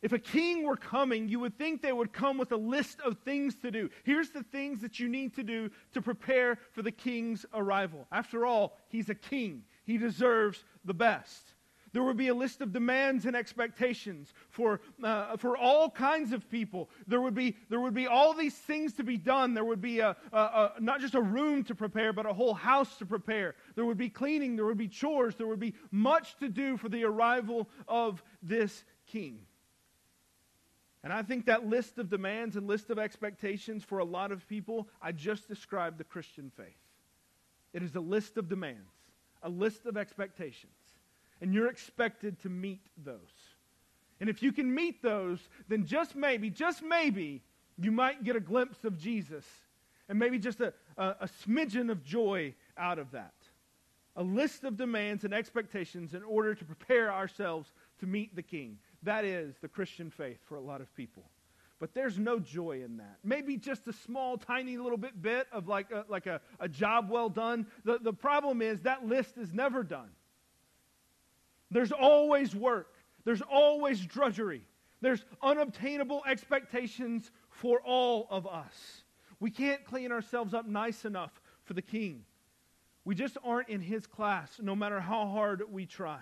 If 0.05 0.12
a 0.12 0.19
king 0.19 0.67
were 0.67 0.77
coming, 0.77 1.31
you 1.31 1.40
would 1.40 1.57
think 1.57 1.81
they 1.81 1.90
would 1.90 2.12
come 2.12 2.37
with 2.37 2.53
a 2.53 2.59
list 2.59 3.01
of 3.01 3.17
things 3.25 3.55
to 3.62 3.71
do. 3.71 3.88
Here's 4.03 4.29
the 4.29 4.43
things 4.43 4.83
that 4.83 5.01
you 5.01 5.09
need 5.09 5.35
to 5.37 5.43
do 5.43 5.71
to 5.95 6.03
prepare 6.03 6.59
for 6.73 6.83
the 6.83 6.93
king's 6.93 7.47
arrival. 7.55 8.07
After 8.12 8.45
all, 8.45 8.77
he's 8.88 9.09
a 9.09 9.14
king, 9.14 9.62
he 9.87 9.97
deserves 9.97 10.62
the 10.85 10.93
best. 10.93 11.55
There 11.95 12.03
would 12.03 12.19
be 12.19 12.29
a 12.29 12.35
list 12.35 12.61
of 12.61 12.71
demands 12.71 13.25
and 13.25 13.35
expectations 13.35 14.35
for, 14.51 14.83
uh, 15.03 15.38
for 15.38 15.57
all 15.57 15.88
kinds 15.88 16.35
of 16.35 16.51
people. 16.51 16.90
There 17.07 17.23
would, 17.23 17.35
be, 17.35 17.57
there 17.71 17.81
would 17.81 17.95
be 17.95 18.07
all 18.07 18.35
these 18.35 18.57
things 18.59 18.93
to 18.95 19.05
be 19.05 19.17
done. 19.17 19.55
There 19.55 19.64
would 19.64 19.81
be 19.81 20.01
a, 20.01 20.14
a, 20.35 20.38
a, 20.38 20.73
not 20.81 21.01
just 21.01 21.14
a 21.14 21.23
room 21.23 21.64
to 21.64 21.75
prepare, 21.75 22.12
but 22.12 22.27
a 22.27 22.33
whole 22.35 22.53
house 22.53 22.99
to 22.99 23.07
prepare. 23.07 23.55
There 23.75 23.87
would 23.87 23.97
be 23.97 24.11
cleaning. 24.11 24.55
There 24.55 24.67
would 24.67 24.77
be 24.77 24.88
chores. 24.88 25.35
There 25.37 25.47
would 25.47 25.61
be 25.61 25.73
much 25.90 26.37
to 26.40 26.51
do 26.51 26.77
for 26.77 26.90
the 26.90 27.05
arrival 27.05 27.71
of 27.88 28.23
this 28.43 28.85
king. 29.07 29.38
And 31.05 31.12
I 31.12 31.23
think 31.23 31.45
that 31.47 31.67
list 31.67 31.99
of 31.99 32.09
demands 32.09 32.57
and 32.57 32.67
list 32.67 32.88
of 32.88 32.99
expectations 32.99 33.85
for 33.85 33.99
a 33.99 34.05
lot 34.05 34.33
of 34.33 34.49
people, 34.49 34.88
I 35.03 35.12
just 35.12 35.47
described 35.47 35.99
the 35.99 36.05
Christian 36.05 36.51
faith. 36.57 36.81
It 37.75 37.83
is 37.83 37.95
a 37.95 38.01
list 38.01 38.38
of 38.38 38.49
demands, 38.49 38.90
a 39.43 39.51
list 39.51 39.85
of 39.85 39.99
expectations. 39.99 40.73
And 41.43 41.53
you're 41.53 41.69
expected 41.69 42.40
to 42.40 42.49
meet 42.49 42.81
those. 43.05 43.19
And 44.19 44.31
if 44.31 44.43
you 44.43 44.51
can 44.51 44.75
meet 44.75 45.03
those, 45.03 45.40
then 45.69 45.85
just 45.85 46.17
maybe, 46.17 46.49
just 46.49 46.83
maybe, 46.83 47.43
you 47.79 47.93
might 47.93 48.25
get 48.25 48.35
a 48.35 48.40
glimpse 48.40 48.83
of 48.85 48.99
Jesus 48.99 49.45
and 50.09 50.19
maybe 50.19 50.38
just 50.38 50.61
a, 50.61 50.73
a, 50.97 51.17
a 51.21 51.29
smidgen 51.47 51.90
of 51.90 52.03
joy 52.03 52.55
out 52.79 52.99
of 52.99 53.11
that. 53.11 53.35
A 54.17 54.23
list 54.23 54.64
of 54.64 54.79
demands 54.79 55.25
and 55.25 55.35
expectations 55.35 56.14
in 56.14 56.23
order 56.23 56.55
to 56.55 56.64
prepare 56.64 57.12
ourselves 57.12 57.73
to 57.99 58.07
meet 58.07 58.35
the 58.35 58.43
King. 58.43 58.79
That 59.05 59.25
is 59.25 59.55
the 59.61 59.69
Christian 59.69 60.11
faith 60.11 60.38
for 60.49 60.57
a 60.57 60.61
lot 60.61 60.81
of 60.81 60.95
people. 60.97 61.25
But 61.79 61.95
there's 61.95 62.19
no 62.19 62.38
joy 62.38 62.83
in 62.83 62.97
that. 62.97 63.19
Maybe 63.23 63.57
just 63.57 63.87
a 63.87 63.93
small, 63.93 64.38
tiny 64.38 64.79
little 64.79 64.97
bit 64.97 65.21
bit 65.21 65.47
of 65.53 65.69
like 65.69 65.90
a, 65.90 66.05
like 66.09 66.27
a, 66.27 66.40
a 66.59 66.69
job 66.69 67.11
well 67.11 67.29
done. 67.29 67.67
The, 67.85 67.99
the 67.99 68.12
problem 68.12 68.62
is 68.62 68.81
that 68.83 69.07
list 69.07 69.37
is 69.37 69.53
never 69.53 69.83
done. 69.83 70.11
There's 71.71 71.93
always 71.93 72.55
work. 72.55 72.95
There's 73.25 73.43
always 73.43 74.01
drudgery. 74.01 74.62
There's 75.01 75.25
unobtainable 75.43 76.23
expectations 76.27 77.31
for 77.51 77.81
all 77.83 78.27
of 78.31 78.47
us. 78.47 79.03
We 79.40 79.51
can't 79.51 79.85
clean 79.85 80.12
ourselves 80.12 80.55
up 80.55 80.67
nice 80.67 81.05
enough 81.05 81.33
for 81.64 81.75
the 81.75 81.83
king. 81.83 82.25
We 83.05 83.14
just 83.14 83.37
aren't 83.45 83.69
in 83.69 83.83
his 83.83 84.07
class, 84.07 84.59
no 84.62 84.75
matter 84.75 85.01
how 85.01 85.27
hard 85.27 85.62
we 85.71 85.85
try. 85.85 86.21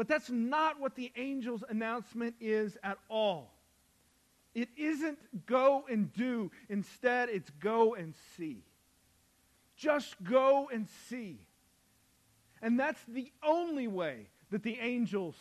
But 0.00 0.08
that's 0.08 0.30
not 0.30 0.80
what 0.80 0.94
the 0.94 1.12
angel's 1.14 1.62
announcement 1.68 2.34
is 2.40 2.78
at 2.82 2.96
all. 3.10 3.52
It 4.54 4.70
isn't 4.78 5.18
go 5.44 5.84
and 5.90 6.10
do. 6.14 6.50
Instead, 6.70 7.28
it's 7.28 7.50
go 7.60 7.94
and 7.96 8.14
see. 8.34 8.64
Just 9.76 10.16
go 10.24 10.70
and 10.72 10.88
see. 11.10 11.46
And 12.62 12.80
that's 12.80 13.02
the 13.08 13.30
only 13.42 13.88
way 13.88 14.28
that 14.50 14.62
the 14.62 14.78
angels 14.80 15.36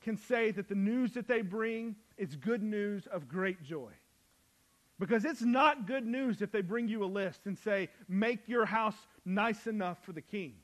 can 0.00 0.16
say 0.16 0.52
that 0.52 0.68
the 0.68 0.76
news 0.76 1.14
that 1.14 1.26
they 1.26 1.42
bring 1.42 1.96
is 2.16 2.36
good 2.36 2.62
news 2.62 3.08
of 3.08 3.26
great 3.26 3.64
joy. 3.64 3.90
Because 5.00 5.24
it's 5.24 5.42
not 5.42 5.88
good 5.88 6.06
news 6.06 6.40
if 6.40 6.52
they 6.52 6.62
bring 6.62 6.86
you 6.86 7.02
a 7.02 7.06
list 7.06 7.46
and 7.46 7.58
say, 7.58 7.88
make 8.06 8.46
your 8.46 8.64
house 8.64 9.08
nice 9.24 9.66
enough 9.66 9.98
for 10.04 10.12
the 10.12 10.22
king. 10.22 10.54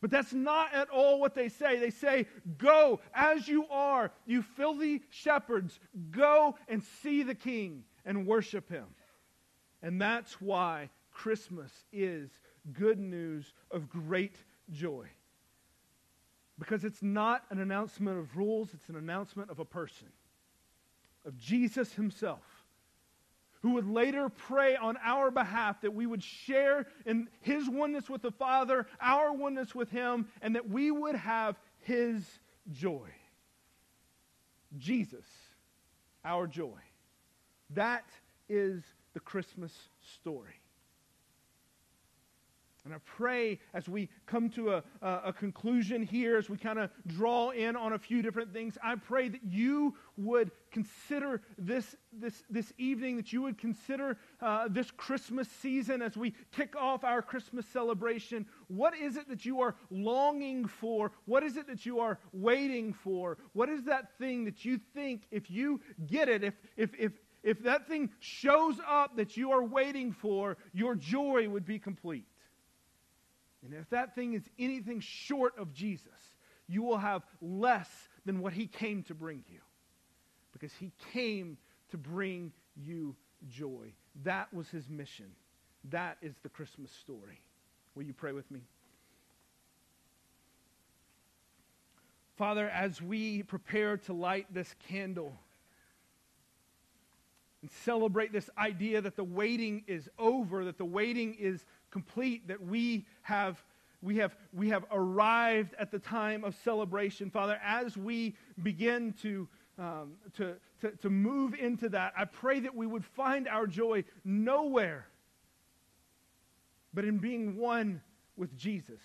But 0.00 0.10
that's 0.10 0.32
not 0.32 0.74
at 0.74 0.90
all 0.90 1.20
what 1.20 1.34
they 1.34 1.48
say. 1.48 1.78
They 1.78 1.90
say, 1.90 2.26
Go 2.58 3.00
as 3.14 3.48
you 3.48 3.66
are, 3.68 4.10
you 4.26 4.42
filthy 4.42 5.02
shepherds, 5.10 5.80
go 6.10 6.56
and 6.68 6.82
see 7.02 7.22
the 7.22 7.34
king 7.34 7.84
and 8.04 8.26
worship 8.26 8.68
him. 8.68 8.86
And 9.82 10.00
that's 10.00 10.40
why 10.40 10.90
Christmas 11.12 11.72
is 11.92 12.30
good 12.72 12.98
news 12.98 13.52
of 13.70 13.88
great 13.88 14.36
joy. 14.70 15.06
Because 16.58 16.84
it's 16.84 17.02
not 17.02 17.44
an 17.50 17.60
announcement 17.60 18.18
of 18.18 18.36
rules, 18.36 18.70
it's 18.74 18.88
an 18.88 18.96
announcement 18.96 19.50
of 19.50 19.58
a 19.58 19.64
person, 19.64 20.08
of 21.26 21.36
Jesus 21.38 21.92
himself, 21.92 22.55
who 23.66 23.72
would 23.72 23.88
later 23.88 24.28
pray 24.28 24.76
on 24.76 24.96
our 25.02 25.28
behalf 25.28 25.80
that 25.80 25.92
we 25.92 26.06
would 26.06 26.22
share 26.22 26.86
in 27.04 27.28
his 27.40 27.68
oneness 27.68 28.08
with 28.08 28.22
the 28.22 28.30
Father, 28.30 28.86
our 29.00 29.32
oneness 29.32 29.74
with 29.74 29.90
him, 29.90 30.28
and 30.40 30.54
that 30.54 30.70
we 30.70 30.92
would 30.92 31.16
have 31.16 31.56
his 31.80 32.22
joy. 32.70 33.08
Jesus, 34.78 35.24
our 36.24 36.46
joy. 36.46 36.78
That 37.70 38.04
is 38.48 38.84
the 39.14 39.20
Christmas 39.20 39.72
story. 40.14 40.60
And 42.84 42.94
I 42.94 42.98
pray 43.04 43.58
as 43.74 43.88
we 43.88 44.08
come 44.26 44.48
to 44.50 44.74
a, 44.74 44.82
a, 45.02 45.32
conclusion 45.32 46.04
here, 46.04 46.36
as 46.36 46.48
we 46.48 46.56
kind 46.56 46.78
of 46.78 46.88
draw 47.08 47.50
in 47.50 47.74
on 47.74 47.94
a 47.94 47.98
few 47.98 48.22
different 48.22 48.52
things, 48.52 48.78
I 48.80 48.94
pray 48.94 49.28
that 49.28 49.42
you 49.42 49.96
would 50.16 50.52
consider 50.76 51.40
this, 51.56 51.96
this, 52.12 52.44
this 52.50 52.70
evening, 52.76 53.16
that 53.16 53.32
you 53.32 53.40
would 53.40 53.56
consider 53.56 54.18
uh, 54.42 54.68
this 54.68 54.90
Christmas 54.90 55.48
season 55.62 56.02
as 56.02 56.18
we 56.18 56.34
kick 56.52 56.76
off 56.76 57.02
our 57.02 57.22
Christmas 57.22 57.64
celebration. 57.72 58.44
What 58.68 58.94
is 58.94 59.16
it 59.16 59.26
that 59.30 59.46
you 59.46 59.62
are 59.62 59.74
longing 59.90 60.66
for? 60.66 61.12
What 61.24 61.42
is 61.42 61.56
it 61.56 61.66
that 61.68 61.86
you 61.86 62.00
are 62.00 62.18
waiting 62.34 62.92
for? 62.92 63.38
What 63.54 63.70
is 63.70 63.84
that 63.84 64.18
thing 64.18 64.44
that 64.44 64.66
you 64.66 64.78
think, 64.92 65.22
if 65.30 65.50
you 65.50 65.80
get 66.06 66.28
it, 66.28 66.44
if, 66.44 66.54
if, 66.76 66.90
if, 66.98 67.12
if 67.42 67.62
that 67.62 67.88
thing 67.88 68.10
shows 68.20 68.76
up 68.86 69.16
that 69.16 69.34
you 69.38 69.52
are 69.52 69.64
waiting 69.64 70.12
for, 70.12 70.58
your 70.74 70.94
joy 70.94 71.48
would 71.48 71.64
be 71.64 71.78
complete? 71.78 72.26
And 73.64 73.72
if 73.72 73.88
that 73.88 74.14
thing 74.14 74.34
is 74.34 74.42
anything 74.58 75.00
short 75.00 75.54
of 75.58 75.72
Jesus, 75.72 76.20
you 76.68 76.82
will 76.82 76.98
have 76.98 77.22
less 77.40 77.88
than 78.26 78.40
what 78.40 78.52
he 78.52 78.66
came 78.66 79.04
to 79.04 79.14
bring 79.14 79.42
you. 79.48 79.60
Because 80.66 80.78
he 80.80 80.90
came 81.12 81.58
to 81.92 81.96
bring 81.96 82.50
you 82.74 83.14
joy. 83.48 83.92
That 84.24 84.52
was 84.52 84.68
his 84.68 84.88
mission. 84.88 85.26
That 85.90 86.16
is 86.20 86.34
the 86.42 86.48
Christmas 86.48 86.90
story. 86.90 87.40
Will 87.94 88.02
you 88.02 88.12
pray 88.12 88.32
with 88.32 88.50
me? 88.50 88.62
Father, 92.36 92.68
as 92.68 93.00
we 93.00 93.44
prepare 93.44 93.96
to 93.98 94.12
light 94.12 94.52
this 94.52 94.74
candle 94.88 95.36
and 97.62 97.70
celebrate 97.84 98.32
this 98.32 98.50
idea 98.58 99.00
that 99.00 99.14
the 99.14 99.22
waiting 99.22 99.84
is 99.86 100.08
over, 100.18 100.64
that 100.64 100.78
the 100.78 100.84
waiting 100.84 101.36
is 101.38 101.64
complete, 101.92 102.48
that 102.48 102.60
we 102.60 103.06
have, 103.22 103.62
we 104.02 104.16
have, 104.16 104.34
we 104.52 104.70
have 104.70 104.84
arrived 104.90 105.74
at 105.78 105.92
the 105.92 106.00
time 106.00 106.42
of 106.42 106.56
celebration. 106.64 107.30
Father, 107.30 107.60
as 107.64 107.96
we 107.96 108.34
begin 108.64 109.14
to, 109.22 109.46
um, 109.78 110.14
to, 110.36 110.56
to, 110.80 110.90
to 111.02 111.10
move 111.10 111.54
into 111.54 111.88
that, 111.90 112.14
I 112.16 112.24
pray 112.24 112.60
that 112.60 112.74
we 112.74 112.86
would 112.86 113.04
find 113.04 113.46
our 113.48 113.66
joy 113.66 114.04
nowhere 114.24 115.06
but 116.96 117.04
in 117.04 117.18
being 117.18 117.58
one 117.58 118.00
with 118.38 118.56
Jesus. 118.56 119.00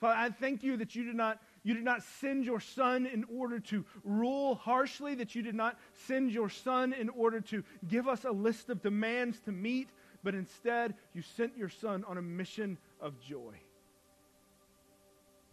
Father, 0.00 0.18
I 0.18 0.28
thank 0.28 0.62
you 0.62 0.76
that 0.76 0.94
you 0.94 1.02
did 1.02 1.16
not 1.16 1.40
you 1.62 1.72
did 1.72 1.82
not 1.82 2.02
send 2.20 2.44
your 2.44 2.60
son 2.60 3.06
in 3.06 3.24
order 3.34 3.58
to 3.58 3.86
rule 4.04 4.54
harshly, 4.56 5.14
that 5.14 5.34
you 5.34 5.40
did 5.40 5.54
not 5.54 5.78
send 6.06 6.30
your 6.30 6.50
son 6.50 6.92
in 6.92 7.08
order 7.08 7.40
to 7.40 7.64
give 7.88 8.06
us 8.06 8.26
a 8.26 8.30
list 8.30 8.68
of 8.68 8.82
demands 8.82 9.40
to 9.46 9.52
meet, 9.52 9.88
but 10.22 10.34
instead 10.34 10.92
you 11.14 11.22
sent 11.22 11.56
your 11.56 11.70
Son 11.70 12.04
on 12.06 12.18
a 12.18 12.22
mission 12.22 12.76
of 13.00 13.18
joy. 13.18 13.54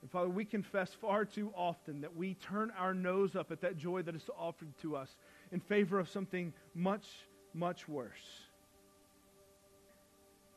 And 0.01 0.09
Father, 0.09 0.29
we 0.29 0.45
confess 0.45 0.93
far 0.93 1.25
too 1.25 1.51
often 1.55 2.01
that 2.01 2.15
we 2.15 2.33
turn 2.35 2.71
our 2.77 2.93
nose 2.93 3.35
up 3.35 3.51
at 3.51 3.61
that 3.61 3.77
joy 3.77 4.01
that 4.01 4.15
is 4.15 4.29
offered 4.37 4.75
to 4.81 4.95
us 4.95 5.15
in 5.51 5.59
favor 5.59 5.99
of 5.99 6.09
something 6.09 6.53
much, 6.73 7.07
much 7.53 7.87
worse. 7.87 8.41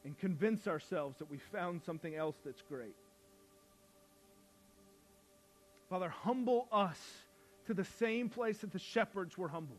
And 0.05 0.19
convince 0.19 0.67
ourselves 0.67 1.19
that 1.19 1.31
we 1.31 1.39
found 1.39 1.83
something 1.83 2.15
else 2.15 2.37
that's 2.45 2.63
great. 2.63 2.97
Father, 5.91 6.09
humble 6.09 6.69
us 6.73 6.99
to 7.67 7.75
the 7.75 7.85
same 7.85 8.29
place 8.29 8.59
that 8.59 8.73
the 8.73 8.79
shepherds 8.79 9.37
were 9.37 9.49
humbled. 9.49 9.79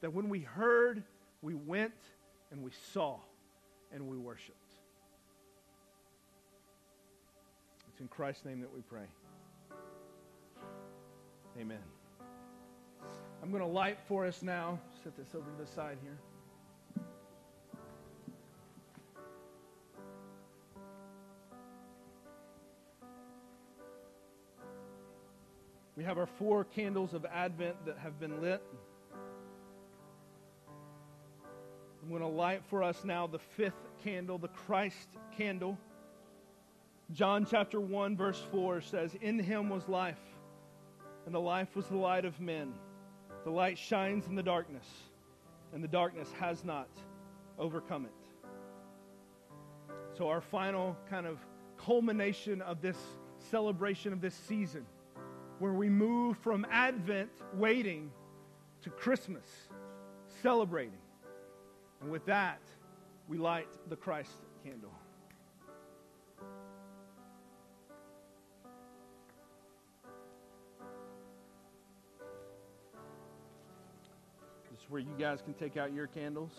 That 0.00 0.12
when 0.12 0.28
we 0.28 0.40
heard, 0.40 1.02
we 1.42 1.54
went 1.54 1.94
and 2.50 2.62
we 2.62 2.72
saw 2.92 3.18
and 3.92 4.08
we 4.08 4.16
worshiped. 4.16 4.63
In 8.04 8.08
Christ's 8.08 8.44
name 8.44 8.60
that 8.60 8.70
we 8.70 8.82
pray. 8.82 9.06
Amen. 11.58 11.78
I'm 13.42 13.50
going 13.50 13.62
to 13.62 13.68
light 13.68 13.96
for 14.06 14.26
us 14.26 14.42
now. 14.42 14.78
Set 15.02 15.16
this 15.16 15.28
over 15.34 15.50
to 15.50 15.64
the 15.64 15.66
side 15.66 15.96
here. 16.02 16.18
We 25.96 26.04
have 26.04 26.18
our 26.18 26.26
four 26.26 26.64
candles 26.64 27.14
of 27.14 27.24
Advent 27.24 27.86
that 27.86 27.96
have 27.96 28.20
been 28.20 28.42
lit. 28.42 28.62
I'm 32.02 32.10
going 32.10 32.20
to 32.20 32.26
light 32.28 32.60
for 32.68 32.82
us 32.82 33.02
now 33.02 33.26
the 33.26 33.38
fifth 33.38 33.72
candle, 34.02 34.36
the 34.36 34.48
Christ 34.48 35.08
candle. 35.38 35.78
John 37.12 37.46
chapter 37.48 37.80
1, 37.80 38.16
verse 38.16 38.42
4 38.50 38.80
says, 38.80 39.14
In 39.20 39.38
him 39.38 39.68
was 39.68 39.88
life, 39.88 40.20
and 41.26 41.34
the 41.34 41.40
life 41.40 41.76
was 41.76 41.86
the 41.86 41.96
light 41.96 42.24
of 42.24 42.40
men. 42.40 42.72
The 43.44 43.50
light 43.50 43.76
shines 43.76 44.26
in 44.26 44.34
the 44.34 44.42
darkness, 44.42 44.86
and 45.72 45.84
the 45.84 45.88
darkness 45.88 46.30
has 46.40 46.64
not 46.64 46.88
overcome 47.58 48.06
it. 48.06 49.94
So, 50.16 50.28
our 50.28 50.40
final 50.40 50.96
kind 51.10 51.26
of 51.26 51.38
culmination 51.76 52.62
of 52.62 52.80
this 52.80 52.96
celebration 53.50 54.12
of 54.12 54.20
this 54.20 54.34
season, 54.34 54.86
where 55.58 55.72
we 55.72 55.88
move 55.88 56.38
from 56.38 56.66
Advent 56.70 57.30
waiting 57.54 58.10
to 58.82 58.90
Christmas 58.90 59.44
celebrating. 60.42 60.98
And 62.00 62.10
with 62.10 62.26
that, 62.26 62.60
we 63.28 63.38
light 63.38 63.68
the 63.88 63.96
Christ 63.96 64.32
candle. 64.62 64.92
Where 74.88 75.00
you 75.00 75.14
guys 75.18 75.40
can 75.42 75.54
take 75.54 75.76
out 75.76 75.92
your 75.92 76.06
candles. 76.06 76.52